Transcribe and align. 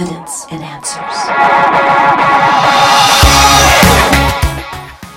evidence 0.00 0.46
and 0.50 0.62
answers. 0.62 1.26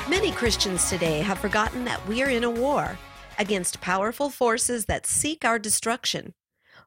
Many 0.09 0.32
Christians 0.32 0.90
today 0.90 1.21
have 1.21 1.40
forgotten 1.40 1.85
that 1.85 2.06
we 2.06 2.21
are 2.21 2.29
in 2.29 2.43
a 2.43 2.50
war 2.50 2.98
against 3.40 3.80
powerful 3.80 4.30
forces 4.30 4.85
that 4.85 5.06
seek 5.06 5.46
our 5.46 5.58
destruction. 5.58 6.33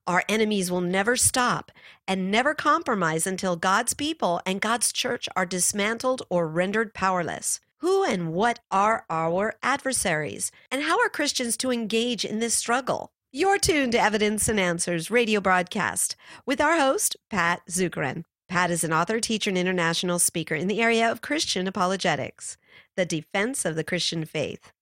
Our 0.06 0.24
enemies 0.29 0.71
will 0.71 0.82
never 0.82 1.17
stop 1.17 1.72
and 2.06 2.30
never 2.30 2.54
compromise 2.54 3.27
until 3.27 3.56
God's 3.56 3.95
people 3.95 4.42
and 4.44 4.60
God's 4.60 4.92
church 4.92 5.26
are 5.34 5.46
dismantled 5.46 6.20
or 6.28 6.46
rendered 6.46 6.92
powerless. 6.92 7.60
Who 7.78 8.04
and 8.04 8.34
what 8.34 8.60
are 8.70 9.06
our 9.08 9.54
adversaries? 9.62 10.52
And 10.70 10.82
how 10.82 11.00
are 11.00 11.08
Christians 11.08 11.56
to 11.58 11.72
engage 11.72 12.26
in 12.26 12.40
this 12.40 12.54
struggle? 12.54 13.10
You're 13.39 13.59
tuned 13.59 13.93
to 13.93 14.00
Evidence 14.00 14.48
and 14.48 14.59
Answers 14.59 15.11
radio 15.11 15.43
broadcast 15.43 16.16
with 16.46 16.59
our 16.59 16.79
host, 16.79 17.16
Pat 17.29 17.61
Zukeran. 17.69 18.24
Pat 18.48 18.70
is 18.70 18.83
an 18.83 18.95
author, 18.95 19.20
teacher, 19.20 19.51
and 19.51 19.59
international 19.59 20.19
speaker 20.19 20.55
in 20.55 20.69
the 20.69 20.80
area 20.80 21.12
of 21.12 21.20
Christian 21.20 21.66
apologetics, 21.66 22.57
the 22.96 23.05
defense 23.05 23.66
of 23.66 23.77
the 23.77 23.84
Christian 23.84 24.24
faith. 24.24 24.73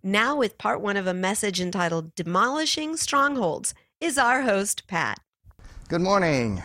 Now, 0.00 0.36
with 0.36 0.58
part 0.58 0.80
one 0.80 0.96
of 0.96 1.08
a 1.08 1.12
message 1.12 1.60
entitled 1.60 2.14
Demolishing 2.14 2.96
Strongholds, 2.96 3.74
is 4.00 4.16
our 4.16 4.42
host, 4.42 4.86
Pat. 4.86 5.18
Good 5.88 6.00
morning. 6.00 6.62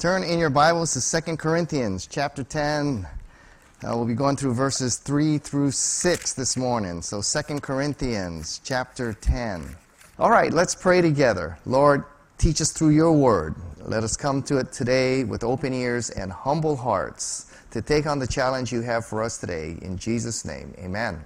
Turn 0.00 0.24
in 0.24 0.40
your 0.40 0.50
Bibles 0.50 0.92
to 0.94 1.00
Second 1.00 1.36
Corinthians 1.36 2.04
chapter 2.04 2.42
10. 2.42 3.06
Uh, 3.06 3.96
we'll 3.96 4.06
be 4.06 4.14
going 4.14 4.34
through 4.34 4.54
verses 4.54 4.96
3 4.96 5.38
through 5.38 5.70
6 5.70 6.32
this 6.32 6.56
morning. 6.56 7.00
So 7.00 7.20
Second 7.20 7.62
Corinthians 7.62 8.60
chapter 8.64 9.12
10. 9.12 9.76
All 10.20 10.30
right, 10.30 10.52
let's 10.52 10.74
pray 10.74 11.00
together. 11.00 11.60
Lord, 11.64 12.02
teach 12.38 12.60
us 12.60 12.72
through 12.72 12.88
your 12.88 13.12
word. 13.12 13.54
Let 13.84 14.02
us 14.02 14.16
come 14.16 14.42
to 14.44 14.58
it 14.58 14.72
today 14.72 15.22
with 15.22 15.44
open 15.44 15.72
ears 15.72 16.10
and 16.10 16.32
humble 16.32 16.74
hearts 16.74 17.54
to 17.70 17.80
take 17.80 18.04
on 18.04 18.18
the 18.18 18.26
challenge 18.26 18.72
you 18.72 18.80
have 18.80 19.06
for 19.06 19.22
us 19.22 19.38
today. 19.38 19.78
In 19.80 19.96
Jesus' 19.96 20.44
name, 20.44 20.74
amen. 20.76 21.22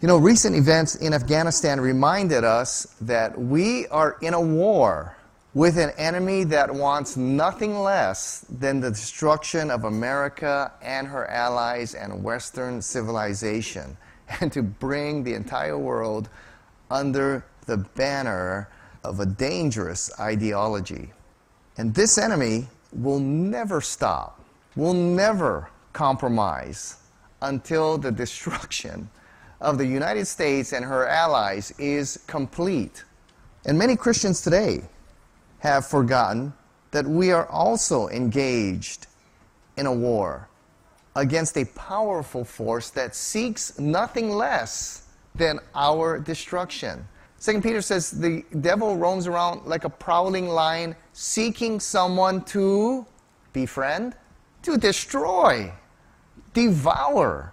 You 0.00 0.08
know, 0.08 0.16
recent 0.16 0.56
events 0.56 0.96
in 0.96 1.14
Afghanistan 1.14 1.80
reminded 1.80 2.42
us 2.42 2.92
that 3.02 3.38
we 3.38 3.86
are 3.86 4.16
in 4.20 4.34
a 4.34 4.40
war 4.40 5.16
with 5.54 5.78
an 5.78 5.90
enemy 5.96 6.42
that 6.42 6.74
wants 6.74 7.16
nothing 7.16 7.78
less 7.78 8.44
than 8.50 8.80
the 8.80 8.90
destruction 8.90 9.70
of 9.70 9.84
America 9.84 10.72
and 10.82 11.06
her 11.06 11.28
allies 11.28 11.94
and 11.94 12.24
Western 12.24 12.82
civilization, 12.82 13.96
and 14.40 14.52
to 14.52 14.64
bring 14.64 15.22
the 15.22 15.34
entire 15.34 15.78
world 15.78 16.28
under 16.90 17.44
the 17.68 17.76
banner 17.76 18.68
of 19.04 19.20
a 19.20 19.26
dangerous 19.26 20.10
ideology. 20.18 21.12
And 21.76 21.94
this 21.94 22.18
enemy 22.18 22.66
will 22.92 23.20
never 23.20 23.80
stop, 23.80 24.42
will 24.74 24.94
never 24.94 25.70
compromise 25.92 26.96
until 27.42 27.98
the 27.98 28.10
destruction 28.10 29.08
of 29.60 29.76
the 29.76 29.86
United 29.86 30.26
States 30.26 30.72
and 30.72 30.84
her 30.84 31.06
allies 31.06 31.72
is 31.78 32.18
complete. 32.26 33.04
And 33.66 33.78
many 33.78 33.96
Christians 33.96 34.40
today 34.40 34.82
have 35.58 35.86
forgotten 35.86 36.54
that 36.90 37.06
we 37.06 37.32
are 37.32 37.46
also 37.48 38.08
engaged 38.08 39.08
in 39.76 39.84
a 39.86 39.92
war 39.92 40.48
against 41.16 41.58
a 41.58 41.66
powerful 41.66 42.44
force 42.44 42.88
that 42.90 43.14
seeks 43.14 43.78
nothing 43.78 44.30
less 44.30 45.02
than 45.34 45.60
our 45.74 46.18
destruction. 46.18 47.06
Second 47.38 47.62
Peter 47.62 47.80
says 47.80 48.10
the 48.10 48.44
devil 48.60 48.96
roams 48.96 49.26
around 49.26 49.64
like 49.64 49.84
a 49.84 49.90
prowling 49.90 50.48
lion, 50.48 50.96
seeking 51.12 51.78
someone 51.78 52.42
to 52.44 53.06
befriend, 53.52 54.16
to 54.62 54.76
destroy, 54.76 55.72
devour. 56.52 57.52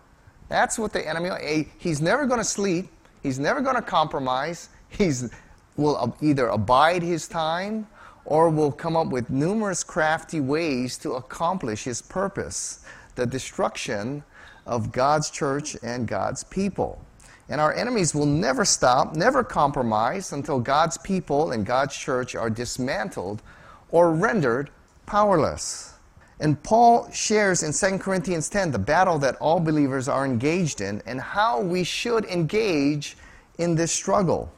That's 0.50 0.80
what 0.80 0.92
the 0.92 1.08
enemy. 1.08 1.68
He's 1.78 2.02
never 2.02 2.26
going 2.26 2.40
to 2.40 2.46
sleep. 2.46 2.88
He's 3.22 3.40
never 3.40 3.62
going 3.62 3.76
to 3.76 3.82
compromise. 3.82 4.70
He's 4.90 5.30
will 5.78 6.16
either 6.22 6.48
abide 6.48 7.04
his 7.04 7.28
time 7.28 7.88
or 8.24 8.50
will 8.50 8.72
come 8.72 8.96
up 8.96 9.08
with 9.08 9.30
numerous 9.30 9.84
crafty 9.84 10.40
ways 10.40 10.98
to 10.98 11.14
accomplish 11.14 11.84
his 11.84 12.02
purpose, 12.02 12.86
the 13.16 13.26
destruction 13.26 14.24
of 14.66 14.92
God's 14.92 15.30
church 15.30 15.76
and 15.84 16.08
God's 16.08 16.44
people. 16.44 17.05
And 17.48 17.62
our 17.62 17.74
enemies 17.74 18.16
will 18.16 18.26
never 18.26 18.66
stop, 18.66 19.16
never 19.16 19.44
compromise 19.44 20.32
until 20.32 20.60
God's 20.60 20.98
people 20.98 21.52
and 21.52 21.66
God's 21.66 21.96
church 21.96 22.36
are 22.36 22.50
dismantled 22.50 23.42
or 23.90 24.12
rendered 24.12 24.72
powerless. 25.06 25.94
And 26.40 26.62
Paul 26.64 27.10
shares 27.12 27.64
in 27.64 27.72
2 27.72 28.00
Corinthians 28.00 28.50
10 28.50 28.72
the 28.72 28.80
battle 28.80 29.20
that 29.20 29.36
all 29.38 29.60
believers 29.60 30.08
are 30.08 30.26
engaged 30.26 30.82
in 30.82 31.02
and 31.06 31.22
how 31.22 31.62
we 31.62 31.84
should 31.84 32.26
engage 32.26 33.16
in 33.58 33.76
this 33.76 33.92
struggle. 33.92 34.52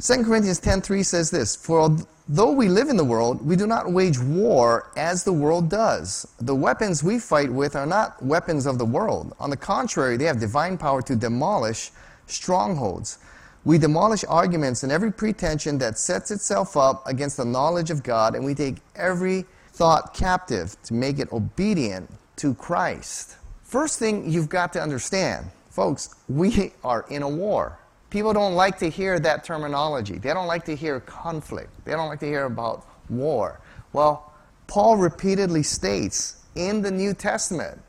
2 0.00 0.24
Corinthians 0.24 0.60
10:3 0.60 1.02
says 1.02 1.30
this, 1.30 1.54
"For 1.56 1.94
though 2.26 2.52
we 2.52 2.68
live 2.68 2.88
in 2.88 2.96
the 2.96 3.04
world, 3.04 3.44
we 3.46 3.54
do 3.54 3.66
not 3.66 3.92
wage 3.92 4.18
war 4.18 4.86
as 4.96 5.24
the 5.24 5.32
world 5.32 5.68
does. 5.68 6.26
The 6.40 6.54
weapons 6.54 7.02
we 7.02 7.18
fight 7.18 7.52
with 7.52 7.76
are 7.76 7.86
not 7.86 8.24
weapons 8.24 8.64
of 8.64 8.78
the 8.78 8.86
world. 8.86 9.34
On 9.38 9.50
the 9.50 9.58
contrary, 9.58 10.16
they 10.16 10.24
have 10.24 10.40
divine 10.40 10.78
power 10.78 11.02
to 11.02 11.16
demolish 11.16 11.92
strongholds. 12.30 13.18
We 13.64 13.76
demolish 13.76 14.24
arguments 14.28 14.82
and 14.82 14.90
every 14.90 15.12
pretension 15.12 15.78
that 15.78 15.98
sets 15.98 16.30
itself 16.30 16.76
up 16.76 17.06
against 17.06 17.36
the 17.36 17.44
knowledge 17.44 17.90
of 17.90 18.02
God, 18.02 18.34
and 18.34 18.44
we 18.44 18.54
take 18.54 18.76
every 18.96 19.44
thought 19.72 20.14
captive 20.14 20.76
to 20.84 20.94
make 20.94 21.18
it 21.18 21.30
obedient 21.32 22.10
to 22.36 22.54
Christ. 22.54 23.36
First 23.64 23.98
thing 23.98 24.30
you've 24.30 24.48
got 24.48 24.72
to 24.72 24.82
understand, 24.82 25.46
folks, 25.70 26.14
we 26.28 26.72
are 26.82 27.04
in 27.10 27.22
a 27.22 27.28
war. 27.28 27.78
People 28.08 28.32
don't 28.32 28.54
like 28.54 28.78
to 28.78 28.90
hear 28.90 29.20
that 29.20 29.44
terminology. 29.44 30.18
They 30.18 30.32
don't 30.32 30.46
like 30.46 30.64
to 30.64 30.74
hear 30.74 30.98
conflict. 31.00 31.70
They 31.84 31.92
don't 31.92 32.08
like 32.08 32.20
to 32.20 32.26
hear 32.26 32.46
about 32.46 32.86
war. 33.08 33.60
Well, 33.92 34.32
Paul 34.66 34.96
repeatedly 34.96 35.62
states 35.62 36.36
in 36.56 36.82
the 36.82 36.90
New 36.90 37.14
Testament, 37.14 37.80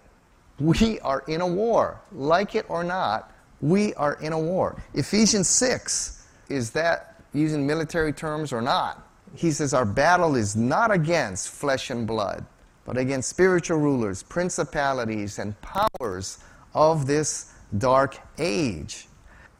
we 0.59 1.00
are 1.00 1.23
in 1.28 1.41
a 1.41 1.47
war. 1.47 2.00
Like 2.12 2.56
it 2.56 2.66
or 2.69 2.84
not, 2.84 3.31
we 3.62 3.94
are 3.94 4.16
in 4.16 4.34
a 4.34 4.40
war. 4.40 4.82
Ephesians 4.94 5.48
6, 5.48 6.28
is 6.50 6.72
that 6.72 7.22
using 7.34 7.66
military 7.66 8.12
terms 8.12 8.52
or 8.52 8.62
not? 8.62 9.08
He 9.36 9.52
says, 9.52 9.74
Our 9.74 9.86
battle 9.86 10.36
is 10.36 10.56
not 10.56 10.92
against 10.92 11.50
flesh 11.50 11.90
and 11.90 12.06
blood, 12.06 12.44
but 12.86 12.98
against 12.98 13.30
spiritual 13.30 13.78
rulers, 13.78 14.24
principalities, 14.24 15.40
and 15.40 15.56
powers 15.62 16.40
of 16.74 17.06
this 17.06 17.54
dark 17.78 18.18
age. 18.38 19.08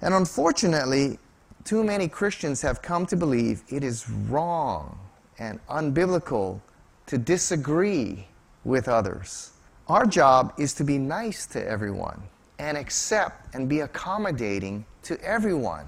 And 0.02 0.14
unfortunately, 0.14 1.20
too 1.64 1.84
many 1.84 2.08
Christians 2.08 2.62
have 2.64 2.82
come 2.82 3.06
to 3.06 3.16
believe 3.16 3.64
it 3.70 3.84
is 3.84 4.10
wrong 4.10 4.98
and 5.38 5.60
unbiblical 5.68 6.60
to 7.06 7.18
disagree 7.18 8.28
with 8.66 8.88
others. 8.88 9.52
Our 9.88 10.06
job 10.06 10.54
is 10.58 10.74
to 10.76 10.84
be 10.84 10.98
nice 10.98 11.46
to 11.48 11.66
everyone 11.66 12.24
and 12.62 12.78
accept 12.78 13.56
and 13.56 13.68
be 13.68 13.80
accommodating 13.80 14.86
to 15.02 15.20
everyone. 15.24 15.88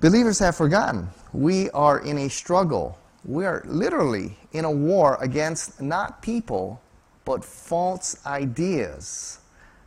Believers 0.00 0.38
have 0.38 0.54
forgotten 0.54 1.08
we 1.32 1.68
are 1.70 1.98
in 1.98 2.18
a 2.18 2.30
struggle. 2.30 2.96
We 3.24 3.44
are 3.44 3.62
literally 3.66 4.38
in 4.52 4.64
a 4.64 4.70
war 4.70 5.18
against 5.20 5.82
not 5.82 6.22
people, 6.22 6.80
but 7.24 7.44
false 7.44 8.24
ideas 8.24 9.40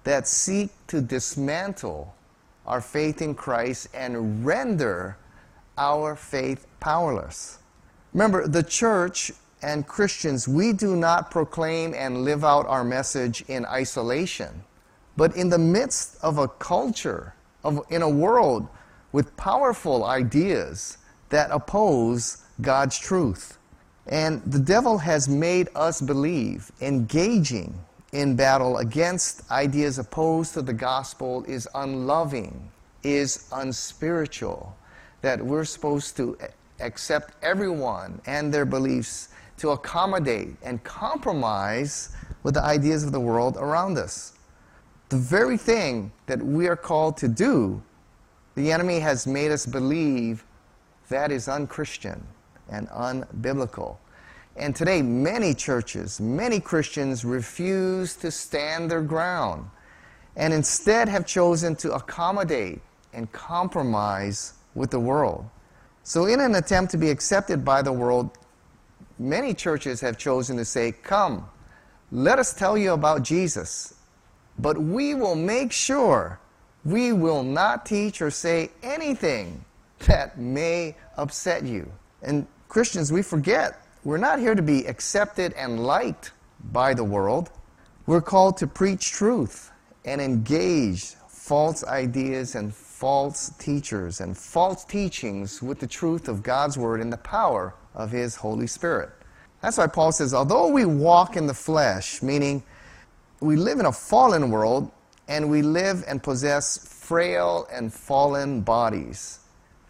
that 0.04 0.28
seek 0.28 0.70
to 0.88 1.00
dismantle 1.00 2.14
our 2.68 2.82
faith 2.82 3.22
in 3.22 3.34
Christ 3.34 3.88
and 3.94 4.46
render 4.46 5.18
our 5.78 6.18
faith 6.18 6.68
powerless. 6.82 7.60
Remember, 8.14 8.48
the 8.48 8.64
church 8.64 9.32
and 9.62 9.88
Christians, 9.88 10.46
we 10.46 10.74
do 10.74 10.98
not 10.98 11.32
proclaim 11.32 11.94
and 11.94 12.26
live 12.26 12.44
out 12.44 12.68
our 12.68 12.84
message 12.84 13.46
in 13.48 13.66
isolation. 13.66 14.64
But 15.18 15.36
in 15.36 15.50
the 15.50 15.58
midst 15.58 16.18
of 16.24 16.38
a 16.38 16.48
culture, 16.48 17.34
of, 17.64 17.82
in 17.90 18.02
a 18.02 18.10
world 18.10 18.68
with 19.12 19.36
powerful 19.38 20.06
ideas 20.06 20.98
that 21.30 21.52
oppose 21.52 22.44
God's 22.62 22.98
truth. 22.98 23.58
And 24.08 24.42
the 24.46 24.60
devil 24.60 24.98
has 24.98 25.28
made 25.28 25.70
us 25.76 26.02
believe 26.02 26.72
engaging 26.82 27.80
in 28.12 28.36
battle 28.36 28.78
against 28.78 29.50
ideas 29.52 30.00
opposed 30.00 30.54
to 30.54 30.62
the 30.62 30.74
gospel 30.74 31.44
is 31.48 31.68
unloving, 31.76 32.70
is 33.04 33.48
unspiritual, 33.54 34.76
that 35.22 35.44
we're 35.44 35.66
supposed 35.66 36.18
to 36.18 36.38
accept 36.80 37.36
everyone 37.44 38.20
and 38.26 38.54
their 38.54 38.66
beliefs 38.66 39.30
to 39.58 39.70
accommodate 39.70 40.56
and 40.64 40.84
compromise 40.84 42.16
with 42.44 42.56
the 42.56 42.64
ideas 42.64 43.04
of 43.04 43.12
the 43.12 43.20
world 43.20 43.56
around 43.58 43.98
us 43.98 44.34
the 45.12 45.18
very 45.18 45.58
thing 45.58 46.10
that 46.26 46.42
we 46.42 46.70
are 46.70 46.78
called 46.78 47.18
to 47.18 47.28
do, 47.28 47.84
the 48.56 48.72
enemy 48.72 48.98
has 49.00 49.28
made 49.28 49.52
us 49.52 49.66
believe 49.66 50.46
that 51.10 51.34
is 51.34 51.50
unchristian 51.50 52.26
and 52.70 52.88
unbiblical. 52.88 53.98
And 54.56 54.74
today, 54.74 55.02
many 55.02 55.54
churches, 55.54 56.22
many 56.22 56.62
Christians 56.62 57.26
refuse 57.26 58.16
to 58.18 58.32
stand 58.32 58.90
their 58.90 59.02
ground 59.02 59.70
and 60.38 60.54
instead 60.54 61.10
have 61.10 61.26
chosen 61.28 61.76
to 61.78 61.92
accommodate 61.92 62.80
and 63.12 63.30
compromise 63.34 64.54
with 64.76 64.92
the 64.92 65.00
world. 65.00 65.46
So, 66.04 66.26
in 66.26 66.40
an 66.40 66.56
attempt 66.56 66.90
to 66.92 66.98
be 66.98 67.10
accepted 67.10 67.66
by 67.66 67.82
the 67.82 67.92
world, 67.92 68.38
many 69.20 69.54
churches 69.54 70.00
have 70.00 70.18
chosen 70.18 70.56
to 70.56 70.64
say, 70.64 70.94
Come, 70.94 71.50
let 72.14 72.40
us 72.40 72.54
tell 72.54 72.78
you 72.78 72.94
about 72.94 73.24
Jesus, 73.24 73.96
but 74.60 74.78
we 74.78 75.14
will 75.14 75.36
make 75.36 75.72
sure 75.72 76.40
we 76.84 77.12
will 77.12 77.44
not 77.44 77.86
teach 77.86 78.22
or 78.22 78.32
say 78.32 78.72
anything 78.84 79.64
that 80.00 80.38
may 80.38 80.96
upset 81.18 81.64
you. 81.64 81.92
And 82.22 82.48
Christians, 82.70 83.12
we 83.12 83.22
forget 83.22 83.86
we're 84.04 84.18
not 84.18 84.40
here 84.40 84.56
to 84.56 84.62
be 84.62 84.86
accepted 84.88 85.54
and 85.54 85.84
liked 85.84 86.32
by 86.72 86.94
the 86.94 87.04
world. 87.04 87.52
We're 88.08 88.22
called 88.22 88.58
to 88.58 88.68
preach 88.68 89.12
truth 89.12 89.72
and 90.06 90.20
engage 90.20 91.16
false 91.28 91.84
ideas 91.84 92.56
and 92.56 92.74
false 92.74 93.52
teachers 93.60 94.22
and 94.22 94.38
false 94.38 94.84
teachings 94.86 95.62
with 95.62 95.80
the 95.80 95.88
truth 95.88 96.28
of 96.28 96.42
God's 96.42 96.78
Word 96.78 97.02
and 97.02 97.12
the 97.12 97.18
power 97.18 97.76
of 97.94 98.12
His 98.12 98.36
Holy 98.36 98.68
Spirit. 98.68 99.10
That's 99.62 99.78
why 99.78 99.88
Paul 99.88 100.12
says, 100.12 100.34
although 100.34 100.68
we 100.68 100.86
walk 100.86 101.36
in 101.38 101.46
the 101.46 101.54
flesh, 101.54 102.24
meaning 102.24 102.64
we 103.42 103.56
live 103.56 103.80
in 103.80 103.88
a 103.88 103.92
fallen 103.92 104.52
world 104.52 104.92
and 105.28 105.50
we 105.50 105.62
live 105.62 106.04
and 106.08 106.22
possess 106.22 106.78
frail 106.78 107.68
and 107.72 107.92
fallen 107.92 108.62
bodies. 108.62 109.40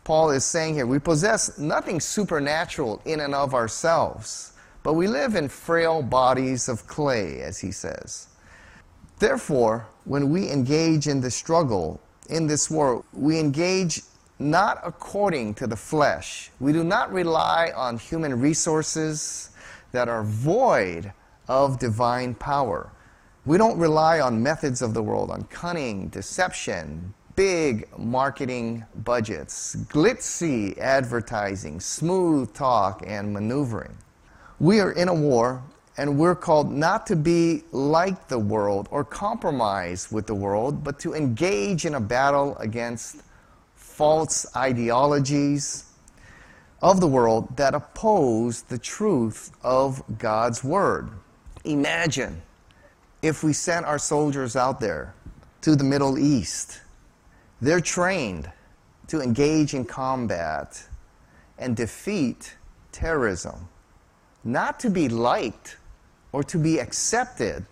Paul 0.05 0.31
is 0.31 0.45
saying 0.45 0.75
here, 0.75 0.87
we 0.87 0.99
possess 0.99 1.59
nothing 1.59 1.99
supernatural 1.99 3.01
in 3.05 3.19
and 3.19 3.35
of 3.35 3.53
ourselves, 3.53 4.53
but 4.83 4.93
we 4.93 5.07
live 5.07 5.35
in 5.35 5.49
frail 5.49 6.01
bodies 6.01 6.69
of 6.69 6.87
clay, 6.87 7.41
as 7.41 7.59
he 7.59 7.71
says. 7.71 8.27
Therefore, 9.19 9.85
when 10.05 10.29
we 10.31 10.49
engage 10.49 11.07
in 11.07 11.21
the 11.21 11.29
struggle 11.29 12.01
in 12.29 12.47
this 12.47 12.71
world, 12.71 13.05
we 13.13 13.37
engage 13.37 14.01
not 14.39 14.81
according 14.83 15.53
to 15.55 15.67
the 15.67 15.75
flesh. 15.75 16.49
We 16.59 16.73
do 16.73 16.83
not 16.83 17.11
rely 17.11 17.71
on 17.75 17.97
human 17.97 18.39
resources 18.39 19.51
that 19.91 20.07
are 20.07 20.23
void 20.23 21.13
of 21.47 21.77
divine 21.77 22.33
power. 22.33 22.89
We 23.43 23.57
don't 23.57 23.79
rely 23.79 24.19
on 24.19 24.43
methods 24.43 24.83
of 24.83 24.93
the 24.93 25.01
world, 25.01 25.31
on 25.31 25.45
cunning, 25.45 26.09
deception, 26.09 27.11
big 27.35 27.87
marketing 27.97 28.85
budgets, 29.03 29.77
glitzy 29.89 30.77
advertising, 30.77 31.79
smooth 31.79 32.53
talk, 32.53 33.03
and 33.07 33.33
maneuvering. 33.33 33.97
We 34.59 34.79
are 34.79 34.91
in 34.91 35.07
a 35.07 35.13
war, 35.13 35.63
and 35.97 36.19
we're 36.19 36.35
called 36.35 36.71
not 36.71 37.07
to 37.07 37.15
be 37.15 37.63
like 37.71 38.27
the 38.27 38.37
world 38.37 38.87
or 38.91 39.03
compromise 39.03 40.11
with 40.11 40.27
the 40.27 40.35
world, 40.35 40.83
but 40.83 40.99
to 40.99 41.15
engage 41.15 41.85
in 41.85 41.95
a 41.95 41.99
battle 41.99 42.55
against 42.59 43.23
false 43.73 44.45
ideologies 44.55 45.85
of 46.83 47.01
the 47.01 47.07
world 47.07 47.57
that 47.57 47.73
oppose 47.73 48.61
the 48.61 48.77
truth 48.77 49.51
of 49.63 50.03
God's 50.19 50.63
Word. 50.63 51.09
Imagine 51.63 52.43
if 53.21 53.43
we 53.43 53.53
sent 53.53 53.85
our 53.85 53.99
soldiers 53.99 54.55
out 54.55 54.79
there 54.79 55.13
to 55.61 55.75
the 55.75 55.83
Middle 55.83 56.17
East 56.17 56.81
they're 57.61 57.79
trained 57.79 58.51
to 59.07 59.21
engage 59.21 59.75
in 59.75 59.85
combat 59.85 60.83
and 61.59 61.75
defeat 61.75 62.55
terrorism, 62.91 63.69
not 64.43 64.79
to 64.79 64.89
be 64.89 65.07
liked 65.07 65.77
or 66.31 66.43
to 66.43 66.57
be 66.57 66.79
accepted 66.79 67.63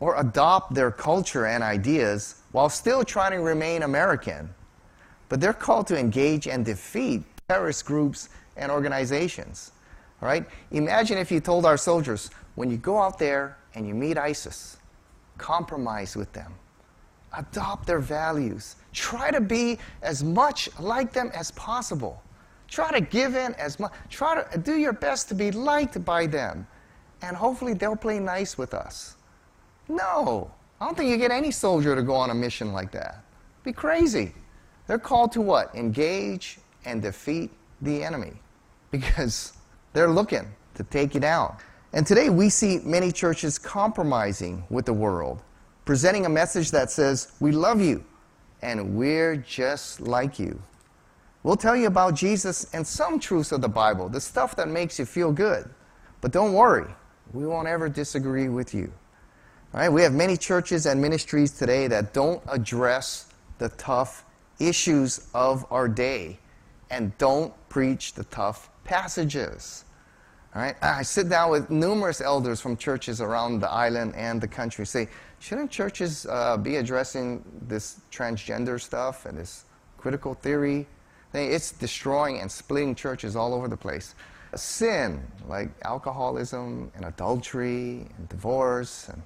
or 0.00 0.18
adopt 0.20 0.74
their 0.74 0.90
culture 0.90 1.46
and 1.46 1.62
ideas 1.62 2.42
while 2.50 2.68
still 2.68 3.04
trying 3.04 3.30
to 3.30 3.38
remain 3.38 3.84
American. 3.84 4.52
But 5.28 5.40
they're 5.40 5.52
called 5.52 5.86
to 5.88 5.98
engage 5.98 6.48
and 6.48 6.64
defeat 6.64 7.22
terrorist 7.48 7.86
groups 7.86 8.28
and 8.56 8.70
organizations. 8.72 9.70
All 10.24 10.30
right? 10.30 10.44
Imagine 10.72 11.18
if 11.18 11.30
you 11.30 11.38
told 11.38 11.66
our 11.66 11.76
soldiers, 11.76 12.30
when 12.54 12.70
you 12.70 12.78
go 12.78 12.98
out 12.98 13.18
there 13.18 13.58
and 13.74 13.86
you 13.86 13.94
meet 13.94 14.16
ISIS, 14.16 14.78
compromise 15.36 16.16
with 16.16 16.32
them, 16.32 16.52
adopt 17.36 17.86
their 17.86 18.00
values, 18.00 18.76
Try 18.94 19.32
to 19.32 19.40
be 19.40 19.78
as 20.02 20.22
much 20.22 20.70
like 20.78 21.12
them 21.12 21.30
as 21.34 21.50
possible. 21.50 22.22
Try 22.68 22.92
to 22.92 23.00
give 23.00 23.34
in 23.34 23.54
as 23.54 23.78
much. 23.80 23.92
Try 24.08 24.42
to 24.42 24.58
do 24.58 24.76
your 24.76 24.92
best 24.92 25.28
to 25.28 25.34
be 25.34 25.50
liked 25.50 26.02
by 26.04 26.26
them. 26.26 26.66
And 27.22 27.36
hopefully 27.36 27.74
they'll 27.74 27.96
play 27.96 28.20
nice 28.20 28.56
with 28.56 28.72
us. 28.72 29.16
No. 29.88 30.50
I 30.80 30.86
don't 30.86 30.96
think 30.96 31.10
you 31.10 31.16
get 31.16 31.32
any 31.32 31.50
soldier 31.50 31.96
to 31.96 32.02
go 32.02 32.14
on 32.14 32.30
a 32.30 32.34
mission 32.34 32.72
like 32.72 32.92
that. 32.92 33.24
Be 33.64 33.72
crazy. 33.72 34.32
They're 34.86 34.98
called 34.98 35.32
to 35.32 35.40
what? 35.40 35.74
Engage 35.74 36.58
and 36.84 37.02
defeat 37.02 37.50
the 37.82 38.02
enemy. 38.02 38.32
Because 38.90 39.54
they're 39.94 40.10
looking 40.10 40.46
to 40.74 40.82
take 40.84 41.14
you 41.14 41.20
down. 41.20 41.56
And 41.94 42.06
today 42.06 42.28
we 42.28 42.50
see 42.50 42.80
many 42.84 43.10
churches 43.10 43.58
compromising 43.58 44.64
with 44.68 44.84
the 44.84 44.92
world, 44.92 45.42
presenting 45.84 46.26
a 46.26 46.28
message 46.28 46.72
that 46.72 46.90
says, 46.90 47.32
We 47.40 47.52
love 47.52 47.80
you 47.80 48.04
and 48.60 48.96
we're 48.96 49.36
just 49.36 50.00
like 50.00 50.38
you. 50.38 50.60
We'll 51.44 51.56
tell 51.56 51.76
you 51.76 51.86
about 51.86 52.14
Jesus 52.14 52.66
and 52.74 52.86
some 52.86 53.20
truths 53.20 53.52
of 53.52 53.60
the 53.60 53.68
Bible, 53.68 54.08
the 54.08 54.20
stuff 54.20 54.56
that 54.56 54.68
makes 54.68 54.98
you 54.98 55.04
feel 55.04 55.30
good. 55.30 55.70
But 56.20 56.32
don't 56.32 56.54
worry, 56.54 56.92
we 57.32 57.46
won't 57.46 57.68
ever 57.68 57.88
disagree 57.88 58.48
with 58.48 58.74
you. 58.74 58.92
All 59.72 59.80
right, 59.80 59.88
we 59.88 60.02
have 60.02 60.14
many 60.14 60.36
churches 60.36 60.86
and 60.86 61.00
ministries 61.00 61.52
today 61.52 61.86
that 61.88 62.12
don't 62.12 62.42
address 62.48 63.32
the 63.58 63.68
tough 63.70 64.24
issues 64.58 65.28
of 65.34 65.66
our 65.70 65.86
day 65.86 66.38
and 66.90 67.16
don't 67.18 67.52
preach 67.68 68.14
the 68.14 68.24
tough 68.24 68.70
passages. 68.84 69.84
All 70.54 70.62
right, 70.62 70.76
I 70.82 71.02
sit 71.02 71.28
down 71.28 71.50
with 71.50 71.68
numerous 71.68 72.20
elders 72.20 72.60
from 72.60 72.76
churches 72.76 73.20
around 73.20 73.58
the 73.58 73.70
island 73.70 74.14
and 74.14 74.40
the 74.40 74.46
country. 74.46 74.86
Say, 74.86 75.08
shouldn't 75.40 75.70
churches 75.70 76.26
uh, 76.30 76.56
be 76.56 76.76
addressing 76.76 77.44
this 77.66 78.00
transgender 78.12 78.80
stuff 78.80 79.26
and 79.26 79.36
this 79.36 79.64
critical 79.98 80.34
theory? 80.34 80.86
It's 81.32 81.72
destroying 81.72 82.40
and 82.40 82.50
splitting 82.50 82.94
churches 82.94 83.34
all 83.34 83.52
over 83.52 83.66
the 83.66 83.76
place. 83.76 84.14
Sin, 84.54 85.20
like 85.48 85.70
alcoholism 85.82 86.92
and 86.94 87.06
adultery 87.06 88.06
and 88.16 88.28
divorce 88.28 89.08
and 89.08 89.20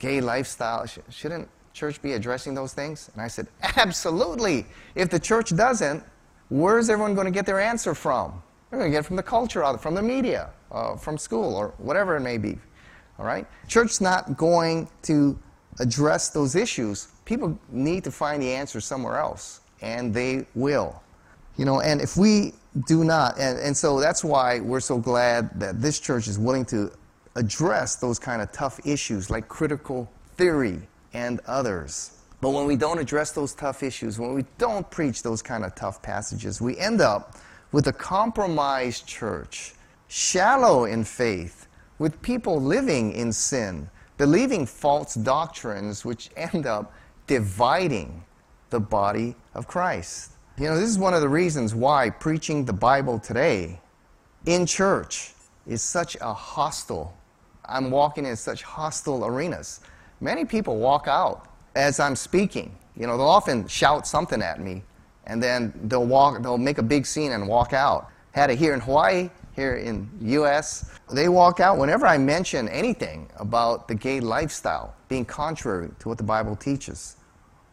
gay 0.00 0.20
lifestyle, 0.20 0.84
sh- 0.86 0.98
shouldn't 1.10 1.48
church 1.72 2.02
be 2.02 2.14
addressing 2.14 2.54
those 2.54 2.72
things? 2.72 3.10
And 3.12 3.22
I 3.22 3.28
said, 3.28 3.46
absolutely. 3.62 4.66
If 4.96 5.10
the 5.10 5.20
church 5.20 5.54
doesn't, 5.54 6.02
where's 6.48 6.90
everyone 6.90 7.14
going 7.14 7.26
to 7.26 7.30
get 7.30 7.46
their 7.46 7.60
answer 7.60 7.94
from? 7.94 8.42
They're 8.74 8.80
going 8.80 8.90
to 8.90 8.98
get 8.98 9.06
from 9.06 9.14
the 9.14 9.22
culture, 9.22 9.64
from 9.78 9.94
the 9.94 10.02
media, 10.02 10.50
uh, 10.72 10.96
from 10.96 11.16
school, 11.16 11.54
or 11.54 11.74
whatever 11.78 12.16
it 12.16 12.22
may 12.22 12.38
be. 12.38 12.58
All 13.20 13.24
right? 13.24 13.46
Church's 13.68 14.00
not 14.00 14.36
going 14.36 14.88
to 15.02 15.38
address 15.78 16.30
those 16.30 16.56
issues, 16.56 17.06
people 17.24 17.56
need 17.70 18.02
to 18.02 18.10
find 18.10 18.42
the 18.42 18.52
answer 18.52 18.80
somewhere 18.80 19.18
else, 19.18 19.60
and 19.80 20.12
they 20.12 20.44
will. 20.56 21.00
You 21.56 21.66
know, 21.66 21.82
and 21.82 22.00
if 22.00 22.16
we 22.16 22.54
do 22.88 23.04
not, 23.04 23.38
and, 23.38 23.60
and 23.60 23.76
so 23.76 24.00
that's 24.00 24.24
why 24.24 24.58
we're 24.58 24.80
so 24.80 24.98
glad 24.98 25.50
that 25.60 25.80
this 25.80 26.00
church 26.00 26.26
is 26.26 26.36
willing 26.36 26.64
to 26.66 26.90
address 27.36 27.94
those 27.94 28.18
kind 28.18 28.42
of 28.42 28.50
tough 28.50 28.80
issues 28.84 29.30
like 29.30 29.46
critical 29.46 30.10
theory 30.36 30.80
and 31.12 31.38
others. 31.46 32.10
But 32.40 32.50
when 32.50 32.66
we 32.66 32.74
don't 32.74 32.98
address 32.98 33.30
those 33.30 33.54
tough 33.54 33.84
issues, 33.84 34.18
when 34.18 34.34
we 34.34 34.44
don't 34.58 34.90
preach 34.90 35.22
those 35.22 35.42
kind 35.42 35.64
of 35.64 35.76
tough 35.76 36.02
passages, 36.02 36.60
we 36.60 36.76
end 36.76 37.00
up 37.00 37.36
with 37.74 37.88
a 37.88 37.92
compromised 37.92 39.04
church, 39.04 39.74
shallow 40.06 40.84
in 40.84 41.02
faith, 41.02 41.66
with 41.98 42.22
people 42.22 42.62
living 42.62 43.10
in 43.10 43.32
sin, 43.32 43.90
believing 44.16 44.64
false 44.64 45.14
doctrines 45.14 46.04
which 46.04 46.30
end 46.36 46.66
up 46.66 46.92
dividing 47.26 48.22
the 48.70 48.78
body 48.78 49.34
of 49.54 49.66
Christ. 49.66 50.34
You 50.56 50.66
know, 50.66 50.78
this 50.78 50.88
is 50.88 51.00
one 51.00 51.14
of 51.14 51.20
the 51.20 51.28
reasons 51.28 51.74
why 51.74 52.10
preaching 52.10 52.64
the 52.64 52.72
Bible 52.72 53.18
today 53.18 53.80
in 54.46 54.66
church 54.66 55.34
is 55.66 55.82
such 55.82 56.16
a 56.20 56.32
hostile. 56.32 57.12
I'm 57.64 57.90
walking 57.90 58.24
in 58.24 58.36
such 58.36 58.62
hostile 58.62 59.26
arenas. 59.26 59.80
Many 60.20 60.44
people 60.44 60.76
walk 60.76 61.08
out 61.08 61.48
as 61.74 61.98
I'm 61.98 62.14
speaking. 62.14 62.78
You 62.94 63.08
know, 63.08 63.16
they'll 63.16 63.26
often 63.26 63.66
shout 63.66 64.06
something 64.06 64.42
at 64.42 64.60
me 64.60 64.84
and 65.26 65.42
then 65.42 65.72
they'll 65.84 66.06
walk 66.06 66.42
they'll 66.42 66.58
make 66.58 66.78
a 66.78 66.82
big 66.82 67.06
scene 67.06 67.32
and 67.32 67.46
walk 67.46 67.72
out. 67.72 68.10
Had 68.32 68.50
it 68.50 68.58
here 68.58 68.74
in 68.74 68.80
Hawaii, 68.80 69.30
here 69.54 69.76
in 69.76 70.08
US, 70.20 70.90
they 71.12 71.28
walk 71.28 71.60
out 71.60 71.78
whenever 71.78 72.06
I 72.06 72.18
mention 72.18 72.68
anything 72.68 73.30
about 73.36 73.86
the 73.86 73.94
gay 73.94 74.20
lifestyle 74.20 74.94
being 75.08 75.24
contrary 75.24 75.90
to 76.00 76.08
what 76.08 76.18
the 76.18 76.24
Bible 76.24 76.56
teaches. 76.56 77.16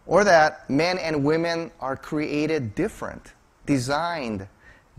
Or 0.06 0.24
that 0.24 0.70
men 0.70 0.98
and 0.98 1.24
women 1.24 1.72
are 1.80 1.96
created 1.96 2.76
different, 2.76 3.34
designed 3.66 4.48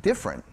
different 0.01 0.45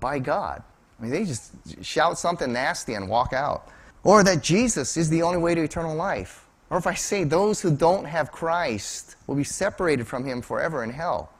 by 0.00 0.18
God. 0.18 0.62
I 0.98 1.02
mean, 1.02 1.10
they 1.10 1.24
just 1.24 1.52
shout 1.84 2.18
something 2.18 2.52
nasty 2.52 2.94
and 2.94 3.08
walk 3.08 3.32
out. 3.32 3.68
Or 4.02 4.22
that 4.24 4.42
Jesus 4.42 4.96
is 4.96 5.10
the 5.10 5.22
only 5.22 5.38
way 5.38 5.54
to 5.54 5.62
eternal 5.62 5.94
life. 5.94 6.46
Or 6.70 6.78
if 6.78 6.86
I 6.86 6.94
say 6.94 7.24
those 7.24 7.60
who 7.60 7.74
don't 7.74 8.04
have 8.04 8.32
Christ 8.32 9.16
will 9.26 9.36
be 9.36 9.44
separated 9.44 10.06
from 10.06 10.24
him 10.24 10.42
forever 10.42 10.82
in 10.82 10.90
hell. 10.90 11.30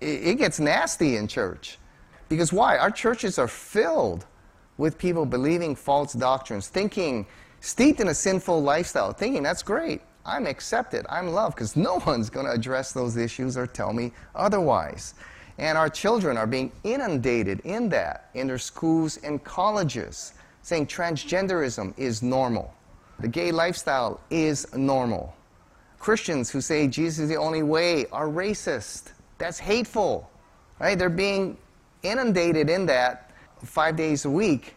It 0.00 0.38
gets 0.38 0.60
nasty 0.60 1.16
in 1.16 1.28
church. 1.28 1.78
Because 2.28 2.52
why? 2.52 2.78
Our 2.78 2.90
churches 2.90 3.38
are 3.38 3.48
filled 3.48 4.26
with 4.76 4.98
people 4.98 5.24
believing 5.24 5.76
false 5.76 6.12
doctrines, 6.12 6.68
thinking, 6.68 7.26
steeped 7.60 8.00
in 8.00 8.08
a 8.08 8.14
sinful 8.14 8.62
lifestyle, 8.62 9.12
thinking 9.12 9.42
that's 9.42 9.62
great. 9.62 10.00
I'm 10.26 10.46
accepted. 10.46 11.06
I'm 11.08 11.28
loved 11.28 11.56
because 11.56 11.76
no 11.76 12.00
one's 12.06 12.30
going 12.30 12.46
to 12.46 12.52
address 12.52 12.92
those 12.92 13.16
issues 13.16 13.56
or 13.56 13.66
tell 13.66 13.92
me 13.92 14.12
otherwise. 14.34 15.14
And 15.58 15.78
our 15.78 15.88
children 15.88 16.36
are 16.36 16.46
being 16.46 16.72
inundated 16.82 17.60
in 17.60 17.88
that 17.90 18.30
in 18.34 18.48
their 18.48 18.58
schools 18.58 19.18
and 19.18 19.42
colleges, 19.44 20.34
saying 20.62 20.86
transgenderism 20.86 21.94
is 21.96 22.22
normal. 22.22 22.74
The 23.20 23.28
gay 23.28 23.52
lifestyle 23.52 24.20
is 24.30 24.66
normal. 24.74 25.36
Christians 26.00 26.50
who 26.50 26.60
say 26.60 26.88
Jesus 26.88 27.20
is 27.20 27.28
the 27.28 27.36
only 27.36 27.62
way 27.62 28.06
are 28.06 28.26
racist. 28.26 29.12
That's 29.38 29.58
hateful. 29.58 30.30
Right? 30.78 30.98
They're 30.98 31.08
being 31.08 31.56
inundated 32.02 32.68
in 32.68 32.86
that 32.86 33.30
five 33.62 33.96
days 33.96 34.24
a 34.24 34.30
week. 34.30 34.74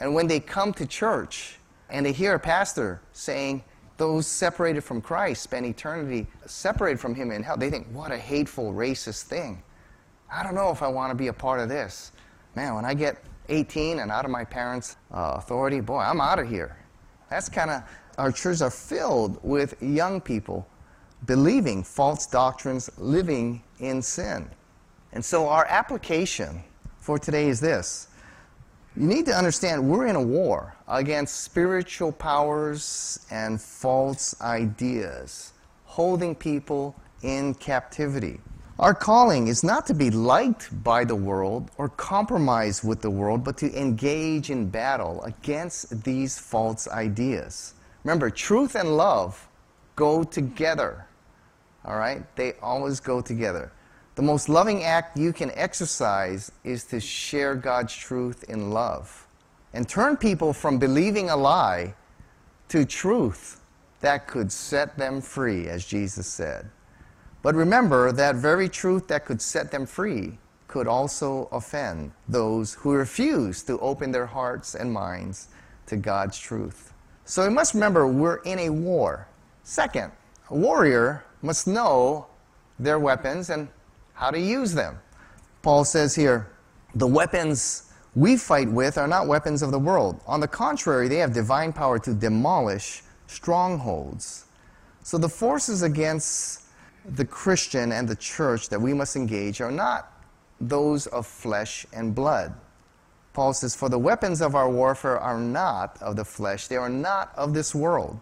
And 0.00 0.14
when 0.14 0.26
they 0.26 0.40
come 0.40 0.72
to 0.74 0.86
church 0.86 1.58
and 1.88 2.04
they 2.04 2.12
hear 2.12 2.34
a 2.34 2.38
pastor 2.38 3.00
saying, 3.12 3.62
those 3.96 4.26
separated 4.26 4.82
from 4.82 5.00
Christ 5.00 5.42
spend 5.42 5.66
eternity 5.66 6.26
separated 6.46 6.98
from 6.98 7.14
Him 7.14 7.30
in 7.30 7.42
hell, 7.42 7.56
they 7.56 7.70
think, 7.70 7.86
what 7.92 8.10
a 8.10 8.18
hateful, 8.18 8.72
racist 8.72 9.22
thing. 9.24 9.62
I 10.32 10.42
don't 10.42 10.54
know 10.54 10.70
if 10.70 10.82
I 10.82 10.88
want 10.88 11.10
to 11.10 11.14
be 11.14 11.28
a 11.28 11.32
part 11.32 11.60
of 11.60 11.68
this. 11.68 12.12
Man, 12.56 12.74
when 12.74 12.84
I 12.84 12.94
get 12.94 13.22
18 13.48 14.00
and 14.00 14.10
out 14.10 14.24
of 14.24 14.30
my 14.30 14.44
parents' 14.44 14.96
uh, 15.12 15.34
authority, 15.36 15.80
boy, 15.80 15.98
I'm 15.98 16.20
out 16.20 16.38
of 16.38 16.48
here. 16.48 16.76
That's 17.30 17.48
kind 17.48 17.70
of, 17.70 17.82
our 18.18 18.32
churches 18.32 18.62
are 18.62 18.70
filled 18.70 19.38
with 19.44 19.80
young 19.80 20.20
people 20.20 20.66
believing 21.26 21.82
false 21.82 22.26
doctrines, 22.26 22.90
living 22.98 23.62
in 23.78 24.02
sin. 24.02 24.48
And 25.12 25.24
so 25.24 25.48
our 25.48 25.66
application 25.66 26.62
for 26.98 27.18
today 27.18 27.48
is 27.48 27.60
this. 27.60 28.08
You 28.96 29.06
need 29.06 29.26
to 29.26 29.34
understand 29.34 29.88
we're 29.88 30.06
in 30.06 30.16
a 30.16 30.22
war 30.22 30.74
against 30.86 31.42
spiritual 31.42 32.12
powers 32.12 33.26
and 33.30 33.60
false 33.60 34.40
ideas, 34.40 35.52
holding 35.84 36.34
people 36.34 36.94
in 37.22 37.54
captivity. 37.54 38.40
Our 38.78 38.94
calling 38.94 39.46
is 39.46 39.62
not 39.62 39.86
to 39.86 39.94
be 39.94 40.10
liked 40.10 40.82
by 40.82 41.04
the 41.04 41.14
world 41.14 41.70
or 41.78 41.88
compromise 41.88 42.82
with 42.82 43.02
the 43.02 43.10
world, 43.10 43.44
but 43.44 43.56
to 43.58 43.72
engage 43.78 44.50
in 44.50 44.68
battle 44.68 45.22
against 45.22 46.02
these 46.02 46.38
false 46.38 46.88
ideas. 46.88 47.74
Remember, 48.02 48.30
truth 48.30 48.74
and 48.74 48.96
love 48.96 49.48
go 49.94 50.24
together. 50.24 51.06
All 51.84 51.96
right? 51.96 52.22
They 52.36 52.54
always 52.62 53.00
go 53.00 53.20
together. 53.20 53.72
The 54.14 54.22
most 54.22 54.48
loving 54.48 54.84
act 54.84 55.16
you 55.16 55.32
can 55.32 55.50
exercise 55.54 56.52
is 56.62 56.84
to 56.84 57.00
share 57.00 57.54
God's 57.54 57.94
truth 57.94 58.44
in 58.44 58.70
love 58.70 59.26
and 59.72 59.88
turn 59.88 60.16
people 60.16 60.52
from 60.52 60.78
believing 60.78 61.30
a 61.30 61.36
lie 61.36 61.94
to 62.68 62.84
truth 62.84 63.60
that 64.00 64.26
could 64.26 64.52
set 64.52 64.96
them 64.96 65.20
free, 65.20 65.68
as 65.68 65.84
Jesus 65.84 66.26
said. 66.26 66.70
But 67.42 67.54
remember, 67.54 68.12
that 68.12 68.36
very 68.36 68.68
truth 68.68 69.08
that 69.08 69.24
could 69.24 69.42
set 69.42 69.70
them 69.70 69.84
free 69.84 70.38
could 70.68 70.86
also 70.86 71.48
offend 71.52 72.12
those 72.28 72.74
who 72.74 72.92
refuse 72.92 73.62
to 73.64 73.78
open 73.80 74.12
their 74.12 74.26
hearts 74.26 74.74
and 74.74 74.92
minds 74.92 75.48
to 75.86 75.96
God's 75.96 76.38
truth. 76.38 76.92
So 77.24 77.46
we 77.46 77.52
must 77.52 77.74
remember 77.74 78.06
we're 78.06 78.42
in 78.42 78.58
a 78.60 78.70
war. 78.70 79.28
Second, 79.62 80.12
a 80.50 80.56
warrior 80.56 81.24
must 81.44 81.66
know 81.66 82.26
their 82.78 82.98
weapons 82.98 83.50
and 83.50 83.68
how 84.14 84.30
to 84.30 84.40
use 84.40 84.72
them. 84.74 84.98
Paul 85.62 85.84
says 85.84 86.14
here, 86.14 86.50
the 86.94 87.06
weapons 87.06 87.92
we 88.14 88.36
fight 88.36 88.70
with 88.70 88.96
are 88.96 89.08
not 89.08 89.26
weapons 89.26 89.62
of 89.62 89.70
the 89.70 89.78
world. 89.78 90.20
On 90.26 90.40
the 90.40 90.48
contrary, 90.48 91.08
they 91.08 91.16
have 91.16 91.32
divine 91.32 91.72
power 91.72 91.98
to 91.98 92.14
demolish 92.14 93.02
strongholds. 93.26 94.46
So 95.02 95.18
the 95.18 95.28
forces 95.28 95.82
against 95.82 96.62
the 97.04 97.24
Christian 97.24 97.92
and 97.92 98.08
the 98.08 98.16
church 98.16 98.68
that 98.68 98.80
we 98.80 98.94
must 98.94 99.16
engage 99.16 99.60
are 99.60 99.70
not 99.70 100.12
those 100.60 101.06
of 101.08 101.26
flesh 101.26 101.84
and 101.92 102.14
blood. 102.14 102.54
Paul 103.32 103.52
says, 103.52 103.74
For 103.74 103.88
the 103.88 103.98
weapons 103.98 104.40
of 104.40 104.54
our 104.54 104.70
warfare 104.70 105.18
are 105.18 105.38
not 105.38 106.00
of 106.00 106.16
the 106.16 106.24
flesh, 106.24 106.68
they 106.68 106.76
are 106.76 106.88
not 106.88 107.32
of 107.36 107.52
this 107.52 107.74
world. 107.74 108.20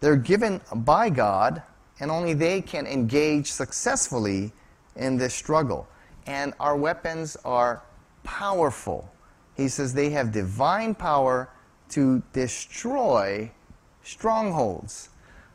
They're 0.00 0.16
given 0.16 0.60
by 0.74 1.10
God, 1.10 1.62
and 2.00 2.10
only 2.10 2.34
they 2.34 2.60
can 2.60 2.86
engage 2.86 3.50
successfully 3.50 4.52
in 4.96 5.16
this 5.16 5.34
struggle. 5.34 5.86
And 6.26 6.54
our 6.60 6.76
weapons 6.76 7.36
are 7.44 7.82
powerful. 8.24 9.10
He 9.56 9.68
says 9.68 9.94
they 9.94 10.10
have 10.10 10.32
divine 10.32 10.94
power 10.94 11.48
to 11.90 12.22
destroy 12.32 13.50
strongholds. 14.02 15.08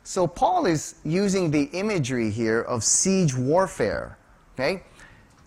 So 0.04 0.26
Paul 0.26 0.66
is 0.66 0.96
using 1.04 1.50
the 1.50 1.64
imagery 1.72 2.30
here 2.30 2.62
of 2.62 2.82
siege 2.82 3.36
warfare. 3.36 4.18
Okay? 4.54 4.82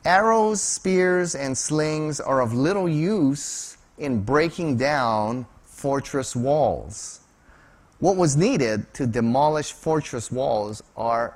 Arrows, 0.06 0.62
spears, 0.62 1.36
and 1.36 1.58
slings 1.58 2.20
are 2.20 2.42
of 2.42 2.54
little 2.54 2.88
use 2.88 3.78
in 3.98 4.22
breaking 4.22 4.78
down 4.78 5.46
fortress 5.64 6.36
walls. 6.36 7.22
What 8.06 8.18
was 8.18 8.38
needed 8.38 8.94
to 8.94 9.08
demolish 9.08 9.72
fortress 9.72 10.32
walls 10.32 10.84
are 10.96 11.36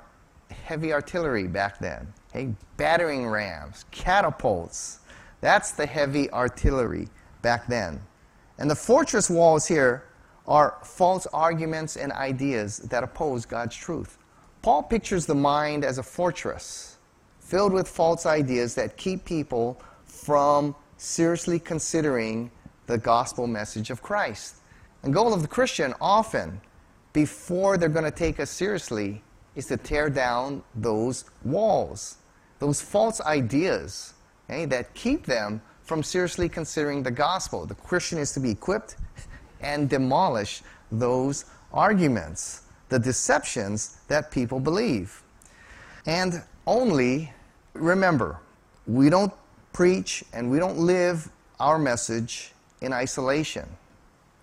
heavy 0.66 0.92
artillery 0.92 1.48
back 1.48 1.80
then. 1.80 2.06
Okay? 2.28 2.54
Battering 2.76 3.26
rams, 3.26 3.86
catapults. 3.90 5.00
That's 5.40 5.72
the 5.72 5.84
heavy 5.84 6.30
artillery 6.30 7.08
back 7.42 7.66
then. 7.66 8.00
And 8.58 8.70
the 8.70 8.76
fortress 8.76 9.28
walls 9.28 9.66
here 9.66 10.04
are 10.46 10.78
false 10.84 11.26
arguments 11.32 11.96
and 11.96 12.12
ideas 12.12 12.76
that 12.76 13.02
oppose 13.02 13.44
God's 13.44 13.74
truth. 13.74 14.16
Paul 14.62 14.84
pictures 14.84 15.26
the 15.26 15.34
mind 15.34 15.84
as 15.84 15.98
a 15.98 16.04
fortress 16.04 16.98
filled 17.40 17.72
with 17.72 17.88
false 17.88 18.26
ideas 18.26 18.76
that 18.76 18.96
keep 18.96 19.24
people 19.24 19.82
from 20.04 20.76
seriously 20.98 21.58
considering 21.58 22.52
the 22.86 22.96
gospel 22.96 23.48
message 23.48 23.90
of 23.90 24.02
Christ. 24.02 24.59
The 25.02 25.10
goal 25.10 25.32
of 25.32 25.42
the 25.42 25.48
Christian 25.48 25.94
often, 26.00 26.60
before 27.12 27.78
they're 27.78 27.88
going 27.88 28.04
to 28.04 28.10
take 28.10 28.38
us 28.38 28.50
seriously, 28.50 29.22
is 29.56 29.66
to 29.66 29.76
tear 29.76 30.10
down 30.10 30.62
those 30.74 31.24
walls, 31.44 32.18
those 32.58 32.80
false 32.80 33.20
ideas 33.22 34.14
okay, 34.48 34.66
that 34.66 34.92
keep 34.94 35.24
them 35.24 35.62
from 35.84 36.02
seriously 36.02 36.48
considering 36.48 37.02
the 37.02 37.10
gospel. 37.10 37.66
The 37.66 37.74
Christian 37.74 38.18
is 38.18 38.32
to 38.32 38.40
be 38.40 38.50
equipped 38.50 38.96
and 39.60 39.88
demolish 39.88 40.62
those 40.92 41.46
arguments, 41.72 42.62
the 42.88 42.98
deceptions 42.98 43.98
that 44.08 44.30
people 44.30 44.60
believe. 44.60 45.22
And 46.06 46.42
only 46.66 47.32
remember, 47.74 48.38
we 48.86 49.08
don't 49.08 49.32
preach 49.72 50.24
and 50.32 50.50
we 50.50 50.58
don't 50.58 50.78
live 50.78 51.30
our 51.58 51.78
message 51.78 52.52
in 52.80 52.92
isolation. 52.92 53.68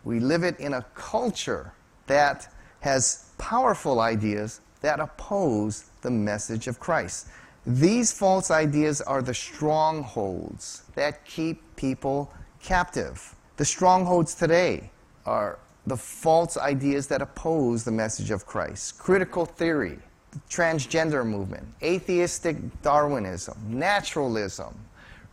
We 0.08 0.22
live 0.22 0.44
it 0.44 0.58
in 0.62 0.74
a 0.74 0.86
culture 0.94 1.74
that 2.06 2.48
has 2.80 3.26
powerful 3.38 4.00
ideas 4.00 4.62
that 4.80 5.02
oppose 5.02 5.90
the 6.00 6.10
message 6.10 6.68
of 6.68 6.80
Christ. 6.80 7.28
These 7.66 8.14
false 8.14 8.50
ideas 8.50 9.02
are 9.02 9.22
the 9.22 9.34
strongholds 9.34 10.84
that 10.96 11.26
keep 11.26 11.62
people 11.76 12.32
captive. 12.64 13.36
The 13.58 13.66
strongholds 13.66 14.34
today 14.34 14.92
are 15.26 15.60
the 15.86 15.98
false 15.98 16.56
ideas 16.56 17.08
that 17.08 17.22
oppose 17.22 17.84
the 17.84 17.92
message 17.92 18.32
of 18.32 18.46
Christ 18.46 18.98
critical 18.98 19.46
theory, 19.46 20.00
the 20.32 20.40
transgender 20.50 21.26
movement, 21.26 21.68
atheistic 21.84 22.56
Darwinism, 22.82 23.58
naturalism, 23.68 24.74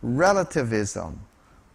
relativism, 0.01 1.21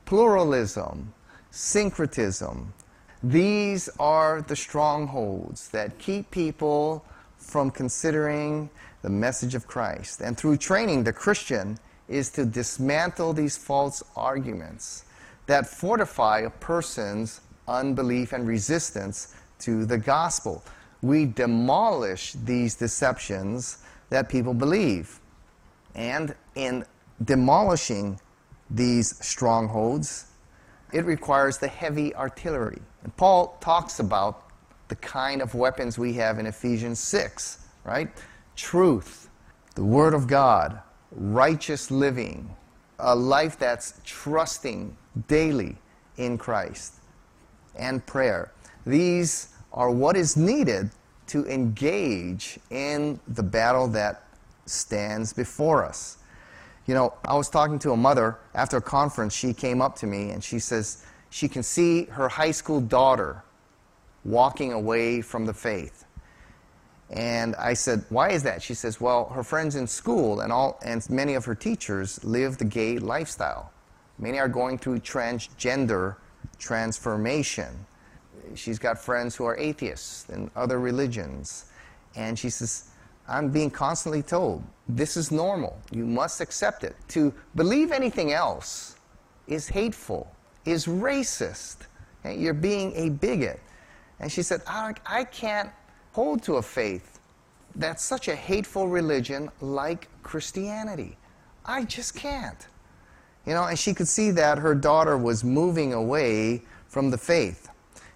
pluralism, 0.04 1.14
syncretism. 1.50 2.74
These 3.22 3.88
are 3.98 4.42
the 4.42 4.56
strongholds 4.56 5.68
that 5.68 5.98
keep 5.98 6.30
people 6.30 7.04
from 7.36 7.70
considering 7.70 8.70
the 9.02 9.10
message 9.10 9.54
of 9.54 9.66
Christ. 9.66 10.20
And 10.20 10.36
through 10.36 10.56
training, 10.58 11.04
the 11.04 11.12
Christian 11.12 11.78
is 12.08 12.30
to 12.30 12.44
dismantle 12.44 13.32
these 13.32 13.56
false 13.56 14.02
arguments 14.16 15.04
that 15.46 15.66
fortify 15.66 16.40
a 16.40 16.50
person's 16.50 17.40
unbelief, 17.70 18.32
and 18.32 18.46
resistance 18.46 19.34
to 19.60 19.86
the 19.86 19.96
gospel. 19.96 20.62
We 21.02 21.24
demolish 21.26 22.32
these 22.44 22.74
deceptions 22.74 23.78
that 24.10 24.28
people 24.28 24.52
believe. 24.52 25.20
And 25.94 26.34
in 26.56 26.84
demolishing 27.24 28.20
these 28.68 29.16
strongholds, 29.24 30.26
it 30.92 31.04
requires 31.04 31.58
the 31.58 31.68
heavy 31.68 32.14
artillery. 32.14 32.80
And 33.02 33.16
Paul 33.16 33.56
talks 33.60 34.00
about 34.00 34.50
the 34.88 34.96
kind 34.96 35.40
of 35.40 35.54
weapons 35.54 35.98
we 35.98 36.12
have 36.14 36.38
in 36.38 36.46
Ephesians 36.46 36.98
6, 36.98 37.66
right? 37.84 38.10
Truth, 38.56 39.28
the 39.74 39.84
Word 39.84 40.14
of 40.14 40.26
God, 40.26 40.80
righteous 41.12 41.90
living, 41.90 42.54
a 42.98 43.14
life 43.14 43.58
that's 43.58 44.00
trusting 44.04 44.96
daily 45.28 45.76
in 46.16 46.36
Christ, 46.36 46.96
and 47.76 48.04
prayer. 48.04 48.52
These 48.84 49.48
are 49.72 49.90
what 49.90 50.16
is 50.16 50.36
needed 50.36 50.90
to 51.28 51.46
engage 51.46 52.58
in 52.70 53.20
the 53.28 53.42
battle 53.42 53.86
that 53.88 54.24
stands 54.66 55.32
before 55.32 55.84
us. 55.84 56.18
You 56.90 56.96
know, 56.96 57.14
I 57.24 57.36
was 57.36 57.48
talking 57.48 57.78
to 57.78 57.92
a 57.92 57.96
mother 57.96 58.40
after 58.52 58.78
a 58.78 58.82
conference. 58.82 59.32
She 59.32 59.54
came 59.54 59.80
up 59.80 59.94
to 59.98 60.08
me 60.08 60.30
and 60.30 60.42
she 60.42 60.58
says 60.58 61.06
she 61.30 61.46
can 61.46 61.62
see 61.62 62.06
her 62.06 62.28
high 62.28 62.50
school 62.50 62.80
daughter 62.80 63.44
walking 64.24 64.72
away 64.72 65.20
from 65.20 65.46
the 65.46 65.54
faith. 65.54 66.04
And 67.08 67.54
I 67.54 67.74
said, 67.74 68.04
Why 68.08 68.30
is 68.30 68.42
that? 68.42 68.60
She 68.60 68.74
says, 68.74 69.00
Well, 69.00 69.26
her 69.26 69.44
friends 69.44 69.76
in 69.76 69.86
school 69.86 70.40
and, 70.40 70.52
all, 70.52 70.80
and 70.84 71.08
many 71.08 71.34
of 71.34 71.44
her 71.44 71.54
teachers 71.54 72.24
live 72.24 72.58
the 72.58 72.64
gay 72.64 72.98
lifestyle. 72.98 73.70
Many 74.18 74.40
are 74.40 74.48
going 74.48 74.76
through 74.76 74.98
transgender 74.98 76.16
transformation. 76.58 77.86
She's 78.56 78.80
got 78.80 78.98
friends 78.98 79.36
who 79.36 79.44
are 79.44 79.56
atheists 79.58 80.28
and 80.28 80.50
other 80.56 80.80
religions. 80.80 81.66
And 82.16 82.36
she 82.36 82.50
says, 82.50 82.89
I'm 83.30 83.48
being 83.48 83.70
constantly 83.70 84.22
told 84.22 84.62
this 84.88 85.16
is 85.16 85.30
normal. 85.30 85.80
You 85.92 86.04
must 86.04 86.40
accept 86.40 86.82
it. 86.82 86.96
To 87.08 87.32
believe 87.54 87.92
anything 87.92 88.32
else 88.32 88.96
is 89.46 89.68
hateful, 89.68 90.30
is 90.64 90.86
racist. 90.86 91.76
You're 92.24 92.54
being 92.54 92.92
a 92.96 93.10
bigot. 93.10 93.60
And 94.18 94.30
she 94.30 94.42
said, 94.42 94.62
I, 94.66 94.94
I 95.06 95.24
can't 95.24 95.70
hold 96.12 96.42
to 96.42 96.56
a 96.56 96.62
faith 96.62 97.20
that's 97.76 98.04
such 98.04 98.26
a 98.28 98.34
hateful 98.34 98.88
religion 98.88 99.48
like 99.60 100.08
Christianity. 100.22 101.16
I 101.64 101.84
just 101.84 102.16
can't. 102.16 102.66
You 103.46 103.54
know, 103.54 103.64
and 103.64 103.78
she 103.78 103.94
could 103.94 104.08
see 104.08 104.32
that 104.32 104.58
her 104.58 104.74
daughter 104.74 105.16
was 105.16 105.44
moving 105.44 105.94
away 105.94 106.62
from 106.88 107.10
the 107.10 107.18
faith. 107.18 107.68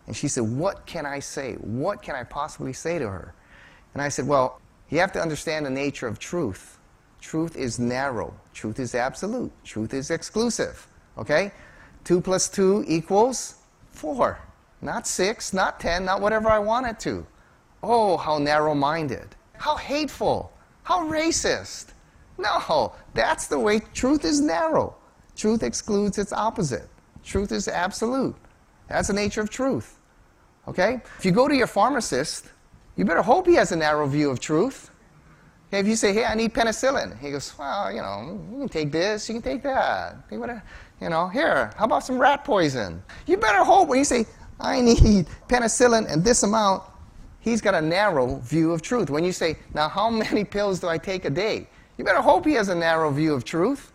And 0.06 0.14
she 0.14 0.28
said, 0.28 0.42
What 0.42 0.85
can 0.87 1.06
I 1.06 1.21
say? 1.21 1.54
What 1.54 2.02
can 2.02 2.14
I 2.14 2.25
possibly 2.25 2.73
say 2.73 2.99
to 2.99 3.09
her? 3.09 3.35
And 3.94 4.02
I 4.02 4.09
said, 4.09 4.26
Well, 4.26 4.61
you 4.88 4.99
have 4.99 5.12
to 5.12 5.21
understand 5.21 5.67
the 5.67 5.71
nature 5.71 6.07
of 6.07 6.19
truth. 6.19 6.79
Truth 7.21 7.57
is 7.57 7.79
narrow, 7.79 8.35
truth 8.53 8.79
is 8.79 8.95
absolute, 8.95 9.50
truth 9.64 9.95
is 9.95 10.11
exclusive. 10.11 10.87
Okay? 11.17 11.53
2 12.05 12.21
plus 12.21 12.49
2 12.49 12.85
equals 12.87 13.57
4. 13.93 14.38
Not 14.83 15.07
6, 15.07 15.55
not 15.55 15.81
10, 15.81 16.05
not 16.05 16.21
whatever 16.21 16.50
I 16.50 16.59
want 16.59 16.87
it 16.87 17.00
to. 17.00 17.26
Oh, 17.83 18.19
how 18.19 18.38
narrow 18.38 18.75
minded. 18.75 19.35
How 19.57 19.76
hateful. 19.76 20.53
How 20.83 21.09
racist. 21.09 21.93
No, 22.37 22.93
that's 23.14 23.47
the 23.47 23.59
way 23.59 23.81
truth 23.95 24.25
is 24.25 24.41
narrow. 24.41 24.97
Truth 25.37 25.62
excludes 25.62 26.19
its 26.19 26.33
opposite. 26.33 26.88
Truth 27.23 27.53
is 27.53 27.69
absolute. 27.69 28.37
That's 28.88 29.09
the 29.09 29.14
nature 29.14 29.41
of 29.41 29.49
truth. 29.50 29.99
Okay? 30.69 31.00
If 31.19 31.25
you 31.25 31.33
go 31.33 31.49
to 31.49 31.57
your 31.57 31.67
pharmacist 31.67 32.49
you 32.97 33.05
better 33.05 33.23
hope 33.23 33.47
he 33.47 33.55
has 33.55 33.73
a 33.73 33.77
narrow 33.77 34.07
view 34.07 34.31
of 34.31 34.41
truth. 34.41 34.91
If 35.73 35.87
you 35.89 35.97
say, 35.97 36.13
hey, 36.13 36.25
I 36.25 36.35
need 36.35 36.55
penicillin, 36.55 37.19
he 37.19 37.33
goes, 37.33 37.53
well, 37.59 37.91
you 37.91 38.01
know, 38.01 38.41
you 38.53 38.59
can 38.61 38.69
take 38.69 38.93
this, 38.93 39.29
you 39.29 39.35
can 39.35 39.43
take 39.43 39.63
that. 39.65 40.17
You 40.31 41.09
know, 41.09 41.29
here, 41.29 41.73
how 41.77 41.87
about 41.87 42.05
some 42.05 42.19
rat 42.19 42.45
poison? 42.45 43.03
You 43.27 43.37
better 43.37 43.65
hope 43.65 43.89
when 43.89 43.99
you 43.99 44.05
say, 44.05 44.27
I 44.61 44.81
need 44.81 45.27
penicillin 45.49 46.11
and 46.11 46.23
this 46.23 46.45
amount, 46.45 46.85
he's 47.41 47.61
got 47.61 47.75
a 47.75 47.83
narrow 47.83 48.37
view 48.37 48.73
of 48.73 48.83
truth. 48.83 49.11
When 49.11 49.25
you 49.25 49.33
say, 49.33 49.57
now 49.75 49.88
how 49.88 50.09
many 50.09 50.45
pills 50.57 50.79
do 50.79 50.88
I 50.88 50.97
take 50.97 51.25
a 51.25 51.31
day? 51.31 51.66
You 51.99 52.05
better 52.05 52.23
hope 52.23 52.45
he 52.45 52.53
has 52.53 52.68
a 52.68 52.75
narrow 52.75 53.11
view 53.11 53.35
of 53.35 53.45
truth. 53.45 53.92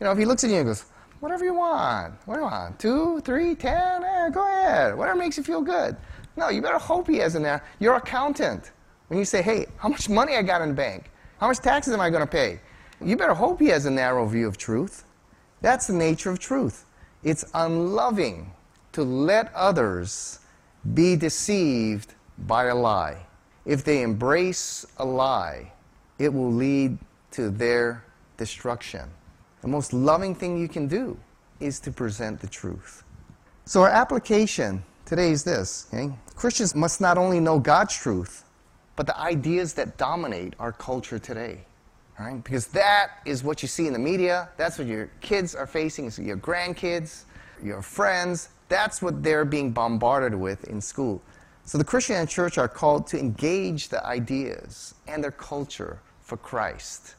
You 0.00 0.04
know, 0.04 0.12
if 0.12 0.18
he 0.18 0.24
looks 0.24 0.44
at 0.44 0.50
you 0.50 0.56
and 0.56 0.66
goes, 0.66 0.84
whatever 1.20 1.44
you 1.44 1.54
want, 1.54 2.14
what 2.26 2.34
do 2.34 2.40
you 2.40 2.46
want? 2.46 2.78
Two, 2.78 3.20
three, 3.20 3.54
ten? 3.54 4.02
Eh, 4.04 4.30
go 4.30 4.42
ahead. 4.42 4.96
Whatever 4.96 5.18
makes 5.18 5.36
you 5.36 5.42
feel 5.42 5.62
good. 5.62 5.96
No, 6.36 6.48
you 6.48 6.62
better 6.62 6.78
hope 6.78 7.08
he 7.08 7.18
has 7.18 7.34
in 7.34 7.42
there. 7.42 7.56
Uh, 7.56 7.60
your 7.78 7.96
accountant, 7.96 8.72
when 9.08 9.18
you 9.18 9.24
say, 9.24 9.42
hey, 9.42 9.66
how 9.76 9.88
much 9.88 10.08
money 10.08 10.36
I 10.36 10.42
got 10.42 10.62
in 10.62 10.68
the 10.68 10.74
bank? 10.74 11.10
How 11.38 11.48
much 11.48 11.58
taxes 11.58 11.92
am 11.92 12.00
I 12.00 12.08
going 12.08 12.22
to 12.22 12.26
pay? 12.26 12.60
You 13.00 13.16
better 13.16 13.34
hope 13.34 13.60
he 13.60 13.66
has 13.66 13.84
a 13.86 13.90
narrow 13.90 14.26
view 14.26 14.46
of 14.46 14.56
truth. 14.56 15.04
That's 15.60 15.86
the 15.86 15.92
nature 15.92 16.30
of 16.30 16.38
truth. 16.38 16.86
It's 17.22 17.44
unloving 17.54 18.52
to 18.92 19.02
let 19.02 19.52
others 19.54 20.40
be 20.94 21.16
deceived 21.16 22.14
by 22.46 22.66
a 22.66 22.74
lie. 22.74 23.26
If 23.64 23.84
they 23.84 24.02
embrace 24.02 24.86
a 24.98 25.04
lie, 25.04 25.72
it 26.18 26.32
will 26.32 26.52
lead 26.52 26.98
to 27.32 27.50
their 27.50 28.04
destruction. 28.36 29.08
The 29.60 29.68
most 29.68 29.92
loving 29.92 30.34
thing 30.34 30.58
you 30.58 30.68
can 30.68 30.88
do 30.88 31.16
is 31.60 31.78
to 31.80 31.92
present 31.92 32.40
the 32.40 32.48
truth. 32.48 33.04
So, 33.64 33.82
our 33.82 33.88
application 33.88 34.82
today 35.12 35.30
is 35.30 35.44
this 35.44 35.88
okay? 35.92 36.10
Christians 36.34 36.74
must 36.74 36.98
not 36.98 37.18
only 37.18 37.38
know 37.38 37.58
God's 37.58 37.94
truth, 37.94 38.44
but 38.96 39.06
the 39.06 39.18
ideas 39.20 39.74
that 39.74 39.98
dominate 39.98 40.54
our 40.58 40.72
culture 40.72 41.18
today. 41.18 41.66
Right? 42.18 42.42
Because 42.42 42.68
that 42.68 43.18
is 43.26 43.44
what 43.44 43.60
you 43.60 43.68
see 43.68 43.86
in 43.86 43.92
the 43.92 43.98
media, 43.98 44.48
that's 44.56 44.78
what 44.78 44.86
your 44.86 45.10
kids 45.20 45.54
are 45.54 45.66
facing, 45.66 46.08
so 46.08 46.22
your 46.22 46.38
grandkids, 46.38 47.24
your 47.62 47.82
friends, 47.82 48.48
that's 48.70 49.02
what 49.02 49.22
they're 49.22 49.44
being 49.44 49.70
bombarded 49.70 50.34
with 50.34 50.64
in 50.64 50.80
school. 50.80 51.20
So 51.66 51.76
the 51.76 51.84
Christian 51.84 52.16
and 52.16 52.26
church 52.26 52.56
are 52.56 52.68
called 52.68 53.06
to 53.08 53.18
engage 53.18 53.90
the 53.90 54.02
ideas 54.06 54.94
and 55.06 55.22
their 55.22 55.30
culture 55.30 56.00
for 56.20 56.38
Christ. 56.38 57.16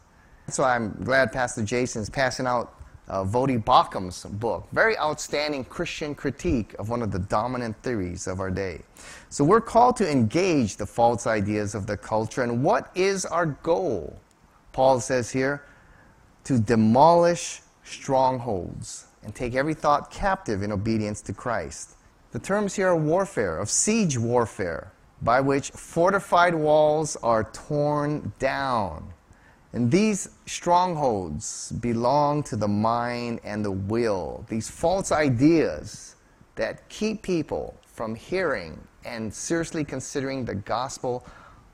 That's 0.48 0.58
why 0.58 0.76
I'm 0.76 0.98
glad 1.04 1.32
Pastor 1.32 1.64
Jason 1.64 2.02
is 2.02 2.10
passing 2.10 2.48
out 2.48 2.74
uh, 3.08 3.24
Voddie 3.24 3.64
Baucham's 3.64 4.24
book. 4.24 4.68
Very 4.72 4.98
outstanding 4.98 5.66
Christian 5.66 6.16
critique 6.16 6.74
of 6.80 6.90
one 6.90 7.02
of 7.02 7.12
the 7.12 7.20
dominant 7.20 7.76
theories 7.84 8.28
of 8.28 8.40
our 8.40 8.52
day. 8.52 8.82
So 9.30 9.44
we're 9.44 9.62
called 9.62 9.98
to 9.98 10.10
engage 10.10 10.78
the 10.78 10.86
false 10.86 11.28
ideas 11.28 11.76
of 11.76 11.88
the 11.88 11.98
culture. 11.98 12.44
And 12.44 12.64
what 12.64 12.92
is 12.96 13.26
our 13.26 13.46
goal? 13.46 14.20
Paul 14.72 15.00
says 15.00 15.32
here 15.32 15.64
to 16.46 16.60
demolish 16.60 17.62
strongholds 17.84 19.08
and 19.24 19.34
take 19.34 19.56
every 19.56 19.74
thought 19.74 20.12
captive 20.12 20.64
in 20.64 20.72
obedience 20.72 21.22
to 21.22 21.34
Christ. 21.34 21.96
The 22.32 22.40
terms 22.40 22.74
here 22.74 22.88
are 22.88 22.96
warfare, 22.96 23.60
of 23.60 23.70
siege 23.70 24.18
warfare, 24.18 24.92
by 25.22 25.40
which 25.40 25.70
fortified 25.72 26.56
walls 26.56 27.16
are 27.18 27.44
torn 27.46 28.34
down 28.40 29.14
and 29.74 29.90
these 29.90 30.30
strongholds 30.46 31.72
belong 31.72 32.44
to 32.44 32.56
the 32.56 32.68
mind 32.68 33.40
and 33.44 33.66
the 33.66 33.72
will, 33.72 34.46
these 34.48 34.70
false 34.70 35.12
ideas 35.12 36.16
that 36.56 36.88
keep 36.90 37.24
people 37.24 37.76
from 37.84 38.14
hearing 38.14 38.80
and 39.04 39.34
seriously 39.34 39.84
considering 39.84 40.46
the 40.46 40.54
gospel. 40.54 41.26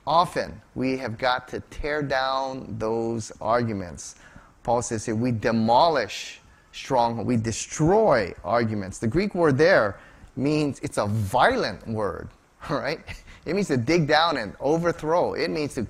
Often 0.08 0.62
we 0.76 0.98
have 0.98 1.18
got 1.18 1.50
to 1.50 1.60
tear 1.70 2.02
down 2.02 2.74
those 2.80 3.34
arguments. 3.42 4.16
Paul 4.64 4.82
says 4.82 5.06
here, 5.06 5.16
we 5.16 5.34
demolish 5.34 6.40
strongholds, 6.72 7.28
we 7.28 7.36
destroy 7.36 8.34
arguments. 8.46 9.00
The 9.00 9.08
Greek 9.08 9.36
word 9.36 9.58
there 9.58 10.00
means 10.38 10.80
it's 10.80 10.98
a 10.98 11.06
violent 11.06 11.86
word, 11.86 12.30
right? 12.70 13.02
It 13.46 13.56
means 13.56 13.68
to 13.68 13.78
dig 13.78 14.08
down 14.08 14.38
and 14.38 14.56
overthrow. 14.62 15.34
It 15.34 15.50
means 15.50 15.74
to 15.76 15.86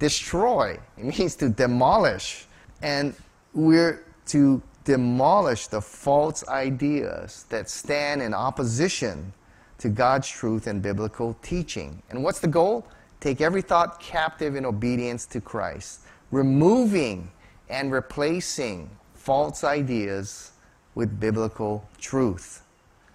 destroy. 0.00 0.76
It 0.98 1.04
means 1.04 1.36
to 1.36 1.48
demolish. 1.48 2.46
And 2.82 3.14
we're 3.54 4.04
to 4.26 4.60
demolish 4.84 5.68
the 5.68 5.80
false 5.80 6.46
ideas 6.48 7.44
that 7.50 7.70
stand 7.70 8.22
in 8.22 8.34
opposition 8.34 9.32
to 9.78 9.88
God's 9.88 10.28
truth 10.28 10.66
and 10.66 10.82
biblical 10.82 11.36
teaching. 11.42 12.02
And 12.10 12.24
what's 12.24 12.40
the 12.40 12.48
goal? 12.48 12.86
Take 13.20 13.40
every 13.40 13.62
thought 13.62 14.00
captive 14.00 14.56
in 14.56 14.64
obedience 14.64 15.26
to 15.26 15.40
Christ, 15.40 16.00
removing 16.30 17.30
and 17.68 17.92
replacing 17.92 18.90
false 19.14 19.62
ideas 19.62 20.52
with 20.94 21.20
biblical 21.20 21.86
truth. 21.98 22.62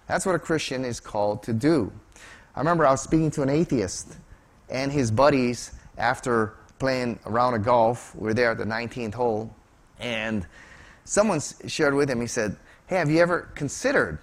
That's 0.06 0.24
what 0.24 0.34
a 0.34 0.38
Christian 0.38 0.84
is 0.84 1.00
called 1.00 1.42
to 1.42 1.52
do. 1.52 1.92
I 2.54 2.60
remember 2.60 2.86
I 2.86 2.92
was 2.92 3.02
speaking 3.02 3.30
to 3.32 3.42
an 3.42 3.48
atheist 3.48 4.16
and 4.70 4.90
his 4.90 5.10
buddies 5.10 5.72
after 5.98 6.54
playing 6.78 7.18
a 7.24 7.30
round 7.30 7.56
of 7.56 7.64
golf. 7.64 8.14
We 8.14 8.26
were 8.26 8.34
there 8.34 8.50
at 8.50 8.58
the 8.58 8.64
19th 8.64 9.14
hole, 9.14 9.54
and 9.98 10.46
someone 11.04 11.40
shared 11.66 11.94
with 11.94 12.10
him, 12.10 12.20
he 12.20 12.26
said, 12.26 12.56
Hey, 12.86 12.96
have 12.96 13.10
you 13.10 13.20
ever 13.20 13.50
considered 13.54 14.18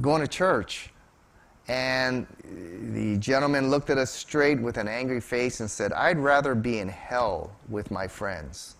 going 0.00 0.22
to 0.22 0.28
church? 0.28 0.90
And 1.68 2.26
the 2.92 3.16
gentleman 3.18 3.70
looked 3.70 3.90
at 3.90 3.98
us 3.98 4.10
straight 4.10 4.60
with 4.60 4.76
an 4.76 4.88
angry 4.88 5.20
face 5.20 5.60
and 5.60 5.70
said, 5.70 5.92
I'd 5.92 6.18
rather 6.18 6.54
be 6.54 6.80
in 6.80 6.88
hell 6.88 7.54
with 7.68 7.90
my 7.90 8.08
friends 8.08 8.76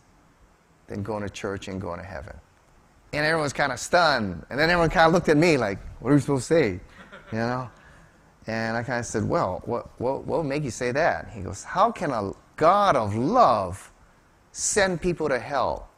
than 0.88 1.03
going 1.03 1.22
to 1.22 1.31
church 1.31 1.68
and 1.68 1.81
going 1.81 2.01
to 2.01 2.05
heaven. 2.05 2.35
And 3.12 3.25
everyone 3.25 3.44
was 3.44 3.53
kind 3.53 3.72
of 3.72 3.79
stunned. 3.79 4.44
And 4.51 4.59
then 4.59 4.68
everyone 4.68 4.90
kind 4.90 5.07
of 5.07 5.12
looked 5.12 5.29
at 5.29 5.37
me 5.37 5.57
like, 5.57 5.79
what 6.01 6.11
are 6.11 6.14
we 6.14 6.20
supposed 6.20 6.48
to 6.48 6.55
say? 6.55 6.81
You 7.31 7.38
know? 7.38 7.70
And 8.46 8.77
I 8.77 8.83
kind 8.83 8.98
of 8.98 9.07
said, 9.07 9.29
well, 9.29 9.62
what, 9.64 9.88
what, 10.01 10.27
what 10.27 10.38
would 10.38 10.48
make 10.48 10.64
you 10.64 10.70
say 10.70 10.90
that? 10.92 11.31
He 11.33 11.42
goes, 11.42 11.62
how 11.62 11.92
can 11.92 12.11
a 12.11 12.33
God 12.57 12.97
of 12.97 13.15
love 13.17 13.91
send 14.53 15.01
people 15.01 15.29
to 15.29 15.38
hell? 15.38 15.88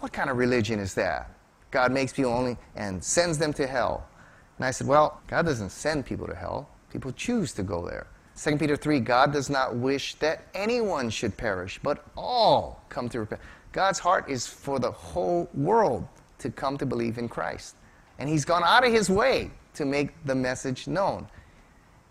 What 0.00 0.12
kind 0.12 0.30
of 0.30 0.36
religion 0.36 0.78
is 0.78 0.94
that? 0.94 1.30
God 1.70 1.92
makes 1.92 2.12
people 2.12 2.32
only 2.32 2.56
and 2.74 3.02
sends 3.02 3.38
them 3.38 3.52
to 3.54 3.66
hell. 3.66 4.06
And 4.56 4.64
I 4.64 4.70
said, 4.70 4.86
well, 4.86 5.20
God 5.26 5.46
doesn't 5.46 5.70
send 5.70 6.06
people 6.06 6.26
to 6.26 6.34
hell. 6.34 6.68
People 6.90 7.12
choose 7.12 7.52
to 7.52 7.62
go 7.62 7.86
there. 7.86 8.06
2 8.36 8.56
Peter 8.58 8.76
3, 8.76 9.00
God 9.00 9.32
does 9.32 9.48
not 9.48 9.76
wish 9.76 10.14
that 10.16 10.46
anyone 10.54 11.08
should 11.08 11.36
perish, 11.36 11.80
but 11.82 12.04
all 12.16 12.84
come 12.88 13.08
to 13.08 13.20
repent. 13.20 13.40
God's 13.72 13.98
heart 13.98 14.28
is 14.28 14.46
for 14.46 14.78
the 14.78 14.90
whole 14.90 15.48
world 15.54 16.06
to 16.38 16.50
come 16.50 16.76
to 16.78 16.86
believe 16.86 17.18
in 17.18 17.28
Christ. 17.28 17.76
And 18.18 18.28
He's 18.28 18.44
gone 18.44 18.62
out 18.64 18.86
of 18.86 18.92
His 18.92 19.08
way 19.08 19.50
to 19.74 19.84
make 19.84 20.12
the 20.24 20.34
message 20.34 20.86
known. 20.86 21.26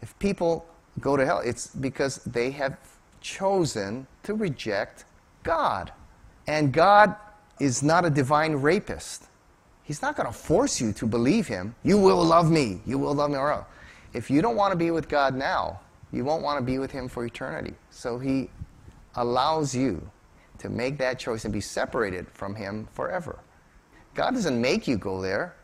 If 0.02 0.18
people 0.20 0.66
go 1.00 1.16
to 1.18 1.26
hell, 1.26 1.40
it's 1.40 1.68
because 1.68 2.18
they 2.26 2.52
have 2.52 2.78
chosen 3.26 4.06
to 4.24 4.36
reject 4.36 5.06
God. 5.44 5.92
And 6.48 6.72
God 6.72 7.16
is 7.60 7.82
not 7.82 8.06
a 8.06 8.10
divine 8.10 8.54
rapist. 8.54 9.26
He's 9.84 10.02
not 10.02 10.16
going 10.16 10.28
to 10.28 10.34
force 10.34 10.80
you 10.80 10.94
to 10.94 11.08
believe 11.08 11.48
Him. 11.48 11.76
You 11.84 11.98
will 11.98 12.24
love 12.24 12.52
me. 12.52 12.82
You 12.86 13.00
will 13.00 13.16
love 13.16 13.32
me. 13.32 13.38
Or 13.38 13.66
if 14.14 14.30
you 14.30 14.42
don't 14.42 14.56
want 14.56 14.72
to 14.72 14.78
be 14.78 14.92
with 14.92 15.10
God 15.10 15.36
now, 15.36 15.80
you 16.12 16.24
won't 16.24 16.44
want 16.44 16.60
to 16.60 16.64
be 16.64 16.78
with 16.78 16.92
Him 16.92 17.08
for 17.08 17.26
eternity. 17.26 17.74
So 17.90 18.20
He 18.20 18.50
allows 19.16 19.76
you 19.76 20.08
to 20.60 20.70
make 20.70 20.98
that 21.00 21.18
choice 21.18 21.46
and 21.46 21.54
be 21.54 21.62
separated 21.62 22.30
from 22.30 22.56
Him 22.56 22.88
forever. 22.94 23.40
God 24.14 24.36
doesn't 24.36 24.60
make 24.62 24.88
you 24.88 24.98
go 24.98 25.22
there, 25.22 25.56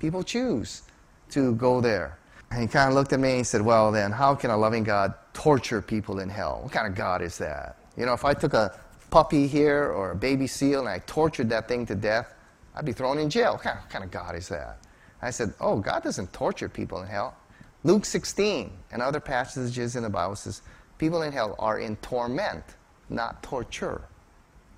people 0.00 0.22
choose 0.22 0.82
to 1.30 1.54
go 1.56 1.80
there. 1.80 2.18
And 2.50 2.62
he 2.62 2.68
kind 2.68 2.88
of 2.88 2.94
looked 2.94 3.12
at 3.12 3.20
me 3.20 3.30
and 3.30 3.38
he 3.38 3.44
said, 3.44 3.60
Well, 3.60 3.90
then, 3.92 4.12
how 4.12 4.34
can 4.34 4.50
a 4.50 4.56
loving 4.56 4.84
God 4.84 5.14
torture 5.36 5.82
people 5.82 6.20
in 6.20 6.30
hell? 6.30 6.60
What 6.62 6.72
kind 6.72 6.86
of 6.86 6.94
God 6.94 7.20
is 7.20 7.36
that? 7.36 7.76
You 7.94 8.06
know, 8.06 8.14
if 8.14 8.24
I 8.24 8.32
took 8.32 8.54
a 8.54 8.80
puppy 9.10 9.46
here 9.46 9.92
or 9.92 10.12
a 10.12 10.16
baby 10.16 10.46
seal 10.46 10.80
and 10.80 10.88
I 10.88 11.00
tortured 11.00 11.50
that 11.50 11.68
thing 11.68 11.84
to 11.86 11.94
death, 11.94 12.32
I'd 12.74 12.86
be 12.86 12.92
thrown 12.92 13.18
in 13.18 13.28
jail. 13.28 13.52
What 13.52 13.60
kind, 13.60 13.78
of, 13.78 13.86
kind 13.90 14.02
of 14.02 14.10
God 14.10 14.34
is 14.34 14.48
that? 14.48 14.78
I 15.20 15.28
said, 15.28 15.52
Oh, 15.60 15.78
God 15.78 16.02
doesn't 16.02 16.32
torture 16.32 16.70
people 16.70 17.02
in 17.02 17.06
hell. 17.06 17.36
Luke 17.84 18.06
16 18.06 18.72
and 18.90 19.02
other 19.02 19.20
passages 19.20 19.94
in 19.94 20.02
the 20.02 20.08
Bible 20.08 20.36
says 20.36 20.62
people 20.96 21.20
in 21.20 21.32
hell 21.32 21.54
are 21.58 21.80
in 21.80 21.96
torment, 21.96 22.64
not 23.10 23.42
torture. 23.42 24.00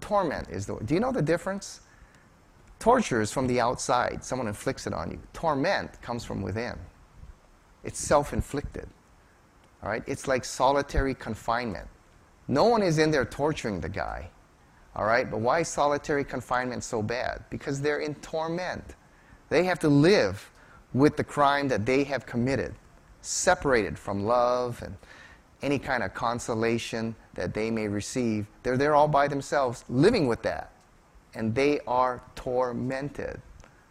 Torment 0.00 0.48
is 0.48 0.66
the 0.66 0.74
word. 0.74 0.86
Do 0.86 0.94
you 0.94 1.00
know 1.00 1.12
the 1.12 1.22
difference? 1.22 1.82
Torture 2.80 3.20
is 3.20 3.30
from 3.30 3.46
the 3.46 3.60
outside, 3.60 4.24
someone 4.24 4.48
inflicts 4.48 4.88
it 4.88 4.92
on 4.92 5.12
you. 5.12 5.20
Torment 5.32 6.02
comes 6.02 6.24
from 6.24 6.42
within. 6.42 6.74
It's 7.84 8.00
self 8.00 8.32
inflicted. 8.32 8.88
All 9.82 9.88
right? 9.88 10.02
It's 10.06 10.26
like 10.26 10.44
solitary 10.44 11.14
confinement. 11.14 11.86
No 12.48 12.64
one 12.64 12.82
is 12.82 12.98
in 12.98 13.10
there 13.10 13.24
torturing 13.24 13.80
the 13.80 13.88
guy. 13.88 14.30
All 14.96 15.04
right? 15.04 15.30
But 15.30 15.40
why 15.40 15.60
is 15.60 15.68
solitary 15.68 16.24
confinement 16.24 16.82
so 16.82 17.02
bad? 17.02 17.44
Because 17.50 17.80
they're 17.80 18.00
in 18.00 18.14
torment. 18.16 18.96
They 19.48 19.64
have 19.64 19.78
to 19.80 19.88
live 19.88 20.50
with 20.92 21.16
the 21.16 21.24
crime 21.24 21.68
that 21.68 21.86
they 21.86 22.04
have 22.04 22.26
committed, 22.26 22.74
separated 23.20 23.98
from 23.98 24.24
love 24.24 24.82
and 24.82 24.96
any 25.62 25.78
kind 25.78 26.02
of 26.02 26.14
consolation 26.14 27.14
that 27.34 27.54
they 27.54 27.70
may 27.70 27.88
receive. 27.88 28.46
They're 28.62 28.76
there 28.76 28.94
all 28.94 29.08
by 29.08 29.28
themselves, 29.28 29.84
living 29.88 30.26
with 30.26 30.42
that. 30.42 30.72
And 31.34 31.54
they 31.54 31.80
are 31.86 32.22
tormented. 32.34 33.40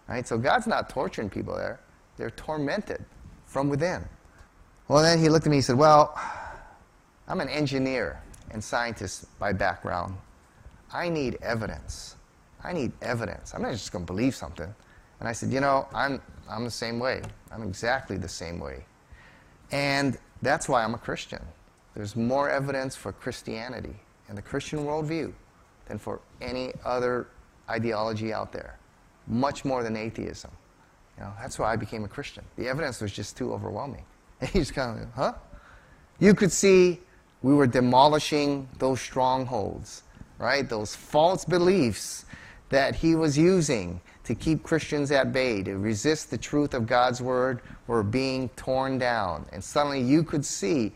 Right? 0.08 0.28
So 0.28 0.38
God's 0.38 0.68
not 0.68 0.90
torturing 0.90 1.30
people 1.30 1.56
there. 1.56 1.80
They're 2.18 2.32
tormented 2.32 3.06
from 3.46 3.70
within. 3.70 4.04
Well, 4.88 5.04
then 5.04 5.20
he 5.20 5.28
looked 5.28 5.46
at 5.46 5.50
me 5.50 5.58
and 5.58 5.66
said, 5.66 5.78
Well, 5.78 6.18
I'm 7.28 7.42
an 7.42 7.50
engineer 7.50 8.22
and 8.52 8.64
scientist 8.64 9.26
by 9.38 9.52
background. 9.52 10.16
I 10.94 11.10
need 11.10 11.38
evidence. 11.42 12.16
I 12.64 12.72
need 12.72 12.94
evidence. 13.02 13.54
I'm 13.54 13.62
not 13.62 13.72
just 13.72 13.92
going 13.92 14.06
to 14.06 14.12
believe 14.12 14.34
something. 14.34 14.74
And 15.20 15.28
I 15.28 15.34
said, 15.34 15.52
You 15.52 15.60
know, 15.60 15.88
I'm, 15.94 16.22
I'm 16.50 16.64
the 16.64 16.72
same 16.72 17.00
way. 17.00 17.22
I'm 17.52 17.64
exactly 17.64 18.18
the 18.18 18.30
same 18.30 18.60
way. 18.60 18.86
And 19.72 20.18
that's 20.42 20.70
why 20.70 20.84
I'm 20.84 20.94
a 20.94 20.98
Christian. 21.00 21.46
There's 21.94 22.16
more 22.16 22.50
evidence 22.50 22.96
for 22.96 23.12
Christianity 23.12 23.96
and 24.30 24.38
the 24.38 24.42
Christian 24.42 24.80
worldview 24.86 25.34
than 25.88 25.98
for 25.98 26.22
any 26.42 26.74
other 26.86 27.28
ideology 27.70 28.32
out 28.32 28.54
there. 28.54 28.78
Much 29.28 29.66
more 29.66 29.84
than 29.84 29.98
atheism. 29.98 30.52
You 31.18 31.24
know, 31.24 31.34
that's 31.42 31.60
why 31.60 31.74
I 31.74 31.76
became 31.76 32.06
a 32.06 32.08
Christian. 32.08 32.46
The 32.56 32.70
evidence 32.70 33.02
was 33.02 33.12
just 33.12 33.36
too 33.36 33.52
overwhelming. 33.52 34.06
And 34.42 34.50
he's 34.52 34.72
kind 34.72 35.02
of, 35.02 35.10
huh? 35.14 35.34
You 36.20 36.34
could 36.34 36.52
see 36.52 37.00
we 37.42 37.54
were 37.54 37.68
demolishing 37.68 38.68
those 38.80 39.00
strongholds, 39.00 40.04
right? 40.40 40.68
Those 40.68 40.96
false 40.96 41.46
beliefs 41.46 42.26
that 42.70 42.96
he 42.96 43.16
was 43.16 43.38
using 43.38 44.02
to 44.24 44.36
keep 44.36 44.64
Christians 44.64 45.12
at 45.12 45.32
bay, 45.32 45.64
to 45.64 45.78
resist 45.78 46.30
the 46.30 46.38
truth 46.38 46.74
of 46.74 46.86
God's 46.86 47.22
word, 47.22 47.62
were 47.88 48.04
being 48.04 48.50
torn 48.50 48.98
down. 48.98 49.46
And 49.54 49.64
suddenly 49.64 50.02
you 50.02 50.24
could 50.24 50.44
see 50.44 50.92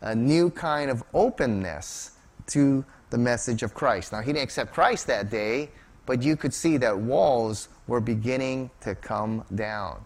a 0.00 0.14
new 0.14 0.48
kind 0.50 0.90
of 0.90 1.02
openness 1.12 2.12
to 2.46 2.84
the 3.10 3.18
message 3.18 3.62
of 3.62 3.74
Christ. 3.74 4.12
Now, 4.12 4.20
he 4.20 4.32
didn't 4.32 4.44
accept 4.44 4.72
Christ 4.72 5.06
that 5.08 5.30
day, 5.30 5.70
but 6.06 6.22
you 6.22 6.36
could 6.36 6.54
see 6.54 6.78
that 6.78 6.96
walls 6.96 7.68
were 7.86 8.00
beginning 8.00 8.70
to 8.80 8.94
come 8.94 9.44
down. 9.54 10.02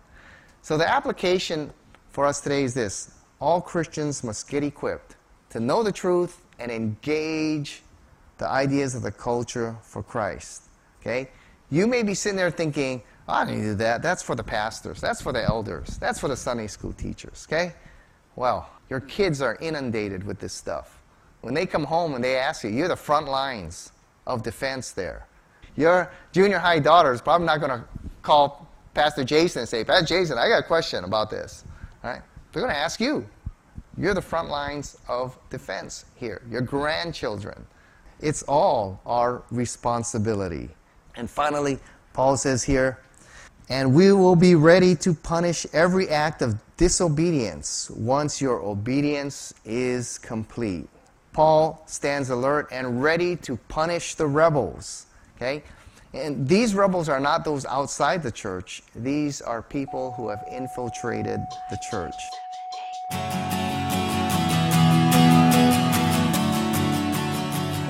So, 0.62 0.77
the 0.77 0.88
application 0.88 1.73
for 2.14 2.27
us 2.27 2.40
today 2.40 2.62
is 2.62 2.74
this 2.74 3.11
all 3.40 3.61
Christians 3.61 4.22
must 4.22 4.48
get 4.48 4.62
equipped 4.62 5.16
to 5.50 5.59
know 5.59 5.83
the 5.83 5.90
truth 5.90 6.44
and 6.61 6.70
engage 6.70 7.83
the 8.38 8.48
ideas 8.48 8.94
of 8.94 9.03
the 9.03 9.11
culture 9.11 9.77
for 9.83 10.00
Christ. 10.00 10.68
Okay? 11.00 11.29
You 11.70 11.88
may 11.88 12.05
be 12.05 12.14
sitting 12.14 12.37
there 12.37 12.53
thinking, 12.53 13.03
oh, 13.29 13.33
I 13.33 13.44
don't 13.44 13.61
do 13.61 13.74
that. 13.74 14.00
That's 14.00 14.22
for 14.22 14.37
the 14.37 14.44
pastors. 14.44 15.00
That's 15.00 15.20
for 15.20 15.33
the 15.33 15.42
elders. 15.42 15.98
That's 15.98 16.20
for 16.20 16.29
the 16.29 16.37
Sunday 16.37 16.68
school 16.68 16.92
teachers. 16.92 17.48
Okay? 17.48 17.74
Well, 18.37 18.70
your 18.88 19.00
kids 19.00 19.42
are 19.42 19.59
inundated 19.61 20.22
with 20.22 20.38
this 20.38 20.53
stuff. 20.53 21.03
When 21.40 21.53
they 21.53 21.66
come 21.66 21.83
home 21.83 22.14
and 22.14 22.22
they 22.22 22.37
ask 22.37 22.62
you, 22.62 22.70
you're 22.70 22.87
the 22.87 22.94
front 22.94 23.27
lines 23.27 23.90
of 24.24 24.44
defense 24.44 24.92
there. 24.92 25.27
Your 25.74 26.12
junior 26.31 26.59
high 26.59 26.79
daughter 26.79 27.12
is 27.12 27.20
probably 27.20 27.48
not 27.48 27.59
going 27.59 27.81
to 27.81 27.85
call 28.22 28.68
Pastor 28.94 29.24
Jason 29.24 29.61
and 29.61 29.68
say, 29.68 29.83
Pastor 29.83 30.07
Jason, 30.07 30.38
I 30.38 30.48
got 30.48 30.61
a 30.61 30.66
question 30.66 31.03
about 31.03 31.29
this. 31.29 31.64
Right? 32.05 32.21
They're 32.53 32.62
going 32.62 32.75
to 32.75 32.79
ask 32.79 33.01
you. 33.01 33.27
You're 33.97 34.14
the 34.14 34.23
front 34.23 34.49
lines 34.51 34.99
of 35.09 35.38
defense 35.51 36.05
here. 36.14 36.43
Your 36.51 36.61
grandchildren. 36.61 37.67
It's 38.21 38.43
all 38.43 39.01
our 39.07 39.43
responsibility. 39.51 40.69
And 41.17 41.31
finally, 41.31 41.79
Paul 42.12 42.37
says 42.37 42.62
here, 42.62 42.99
and 43.71 43.95
we 43.95 44.12
will 44.12 44.37
be 44.37 44.55
ready 44.55 44.95
to 44.97 45.14
punish 45.14 45.67
every 45.73 46.09
act 46.11 46.43
of 46.43 46.57
disobedience 46.77 47.90
once 47.90 48.40
your 48.40 48.61
obedience 48.61 49.55
is 49.64 50.19
complete. 50.19 50.88
Paul 51.33 51.83
stands 51.87 52.31
alert 52.31 52.69
and 52.71 53.03
ready 53.03 53.37
to 53.37 53.57
punish 53.69 54.14
the 54.17 54.27
rebels. 54.27 55.07
Okay? 55.37 55.62
And 56.14 56.46
these 56.46 56.77
rebels 56.77 57.09
are 57.09 57.18
not 57.18 57.44
those 57.44 57.66
outside 57.66 58.22
the 58.22 58.31
church, 58.31 58.83
these 58.94 59.42
are 59.42 59.61
people 59.61 60.12
who 60.12 60.29
have 60.29 60.44
infiltrated 60.48 61.40
the 61.70 61.79
church. 61.90 62.14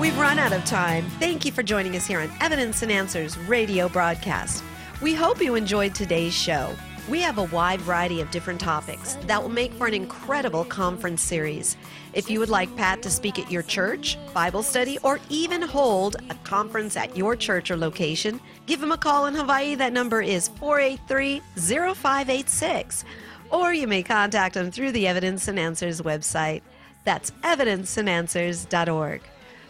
We've 0.01 0.17
run 0.17 0.39
out 0.39 0.53
of 0.53 0.65
time. 0.65 1.05
Thank 1.19 1.45
you 1.45 1.51
for 1.51 1.61
joining 1.61 1.95
us 1.95 2.07
here 2.07 2.19
on 2.19 2.31
Evidence 2.41 2.81
and 2.81 2.91
Answers 2.91 3.37
radio 3.37 3.87
broadcast. 3.87 4.63
We 5.01 5.13
hope 5.13 5.39
you 5.41 5.53
enjoyed 5.53 5.93
today's 5.93 6.33
show. 6.33 6.73
We 7.07 7.21
have 7.21 7.37
a 7.37 7.43
wide 7.43 7.81
variety 7.81 8.19
of 8.19 8.31
different 8.31 8.59
topics 8.59 9.15
that 9.27 9.39
will 9.39 9.49
make 9.49 9.71
for 9.73 9.85
an 9.85 9.93
incredible 9.93 10.65
conference 10.65 11.21
series. 11.21 11.77
If 12.13 12.31
you 12.31 12.39
would 12.39 12.49
like 12.49 12.75
Pat 12.75 13.03
to 13.03 13.11
speak 13.11 13.37
at 13.37 13.51
your 13.51 13.61
church, 13.61 14.17
Bible 14.33 14.63
study, 14.63 14.97
or 15.03 15.19
even 15.29 15.61
hold 15.61 16.15
a 16.31 16.35
conference 16.43 16.97
at 16.97 17.15
your 17.15 17.35
church 17.35 17.69
or 17.69 17.77
location, 17.77 18.39
give 18.65 18.81
him 18.81 18.91
a 18.91 18.97
call 18.97 19.27
in 19.27 19.35
Hawaii. 19.35 19.75
That 19.75 19.93
number 19.93 20.23
is 20.23 20.47
483 20.47 21.41
0586. 21.55 23.05
Or 23.51 23.71
you 23.71 23.85
may 23.85 24.01
contact 24.01 24.55
him 24.55 24.71
through 24.71 24.93
the 24.93 25.05
Evidence 25.05 25.47
and 25.47 25.59
Answers 25.59 26.01
website. 26.01 26.63
That's 27.03 27.29
evidenceandanswers.org. 27.43 29.21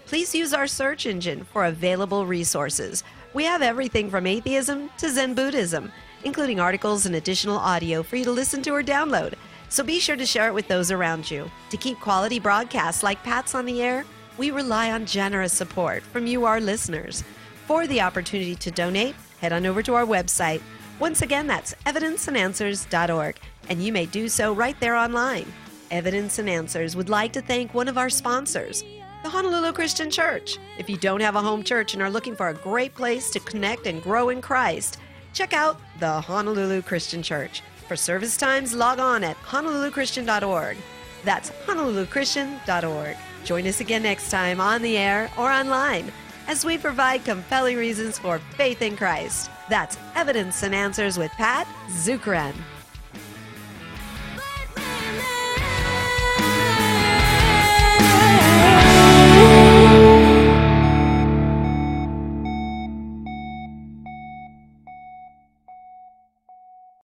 Please 0.05 0.33
use 0.33 0.53
our 0.53 0.67
search 0.67 1.05
engine 1.05 1.43
for 1.43 1.65
available 1.65 2.25
resources. 2.25 3.03
We 3.33 3.43
have 3.43 3.61
everything 3.61 4.09
from 4.09 4.25
atheism 4.25 4.89
to 4.99 5.09
Zen 5.09 5.33
Buddhism 5.33 5.91
including 6.25 6.59
articles 6.59 7.05
and 7.05 7.15
additional 7.15 7.57
audio 7.57 8.03
for 8.03 8.17
you 8.17 8.25
to 8.25 8.31
listen 8.31 8.61
to 8.63 8.71
or 8.71 8.83
download. 8.83 9.35
So 9.69 9.83
be 9.83 9.99
sure 9.99 10.15
to 10.15 10.25
share 10.25 10.47
it 10.47 10.53
with 10.53 10.67
those 10.67 10.91
around 10.91 11.29
you. 11.31 11.49
To 11.69 11.77
keep 11.77 11.99
quality 11.99 12.39
broadcasts 12.39 13.03
like 13.03 13.23
Pat's 13.23 13.55
on 13.55 13.65
the 13.65 13.81
air, 13.81 14.05
we 14.37 14.51
rely 14.51 14.91
on 14.91 15.05
generous 15.05 15.53
support 15.53 16.03
from 16.03 16.27
you, 16.27 16.45
our 16.45 16.59
listeners. 16.59 17.23
For 17.67 17.87
the 17.87 18.01
opportunity 18.01 18.55
to 18.55 18.71
donate, 18.71 19.15
head 19.39 19.53
on 19.53 19.65
over 19.65 19.81
to 19.83 19.95
our 19.95 20.05
website. 20.05 20.61
Once 20.99 21.21
again, 21.21 21.47
that's 21.47 21.73
evidenceandanswers.org, 21.85 23.37
and 23.69 23.83
you 23.83 23.91
may 23.91 24.05
do 24.05 24.27
so 24.27 24.53
right 24.53 24.79
there 24.79 24.95
online. 24.95 25.51
Evidence 25.91 26.39
and 26.39 26.49
Answers 26.49 26.95
would 26.95 27.09
like 27.09 27.33
to 27.33 27.41
thank 27.41 27.73
one 27.73 27.87
of 27.87 27.97
our 27.97 28.09
sponsors, 28.09 28.83
the 29.23 29.29
Honolulu 29.29 29.73
Christian 29.73 30.09
Church. 30.09 30.57
If 30.77 30.89
you 30.89 30.97
don't 30.97 31.21
have 31.21 31.35
a 31.35 31.41
home 31.41 31.63
church 31.63 31.93
and 31.93 32.03
are 32.03 32.09
looking 32.09 32.35
for 32.35 32.49
a 32.49 32.53
great 32.53 32.93
place 32.95 33.29
to 33.31 33.39
connect 33.39 33.87
and 33.87 34.01
grow 34.01 34.29
in 34.29 34.41
Christ, 34.41 34.99
check 35.35 35.53
out 35.53 35.79
the 35.99 36.21
Honolulu 36.21 36.81
Christian 36.81 37.21
Church. 37.21 37.61
For 37.87 37.95
service 37.95 38.37
times, 38.37 38.73
log 38.73 38.97
on 38.97 39.23
at 39.23 39.37
honoluluchristian.org. 39.43 40.77
That's 41.23 41.51
honoluluchristian.org. 41.67 43.17
Join 43.43 43.67
us 43.67 43.81
again 43.81 44.01
next 44.01 44.31
time 44.31 44.59
on 44.59 44.81
the 44.81 44.97
air 44.97 45.29
or 45.37 45.51
online 45.51 46.11
as 46.47 46.65
we 46.65 46.77
provide 46.77 47.25
compelling 47.25 47.77
reasons 47.77 48.17
for 48.17 48.39
faith 48.57 48.81
in 48.81 48.95
Christ. 48.95 49.51
That's 49.69 49.97
Evidence 50.15 50.63
and 50.63 50.73
Answers 50.73 51.17
with 51.17 51.31
Pat 51.31 51.67
Zukeran. 51.89 52.55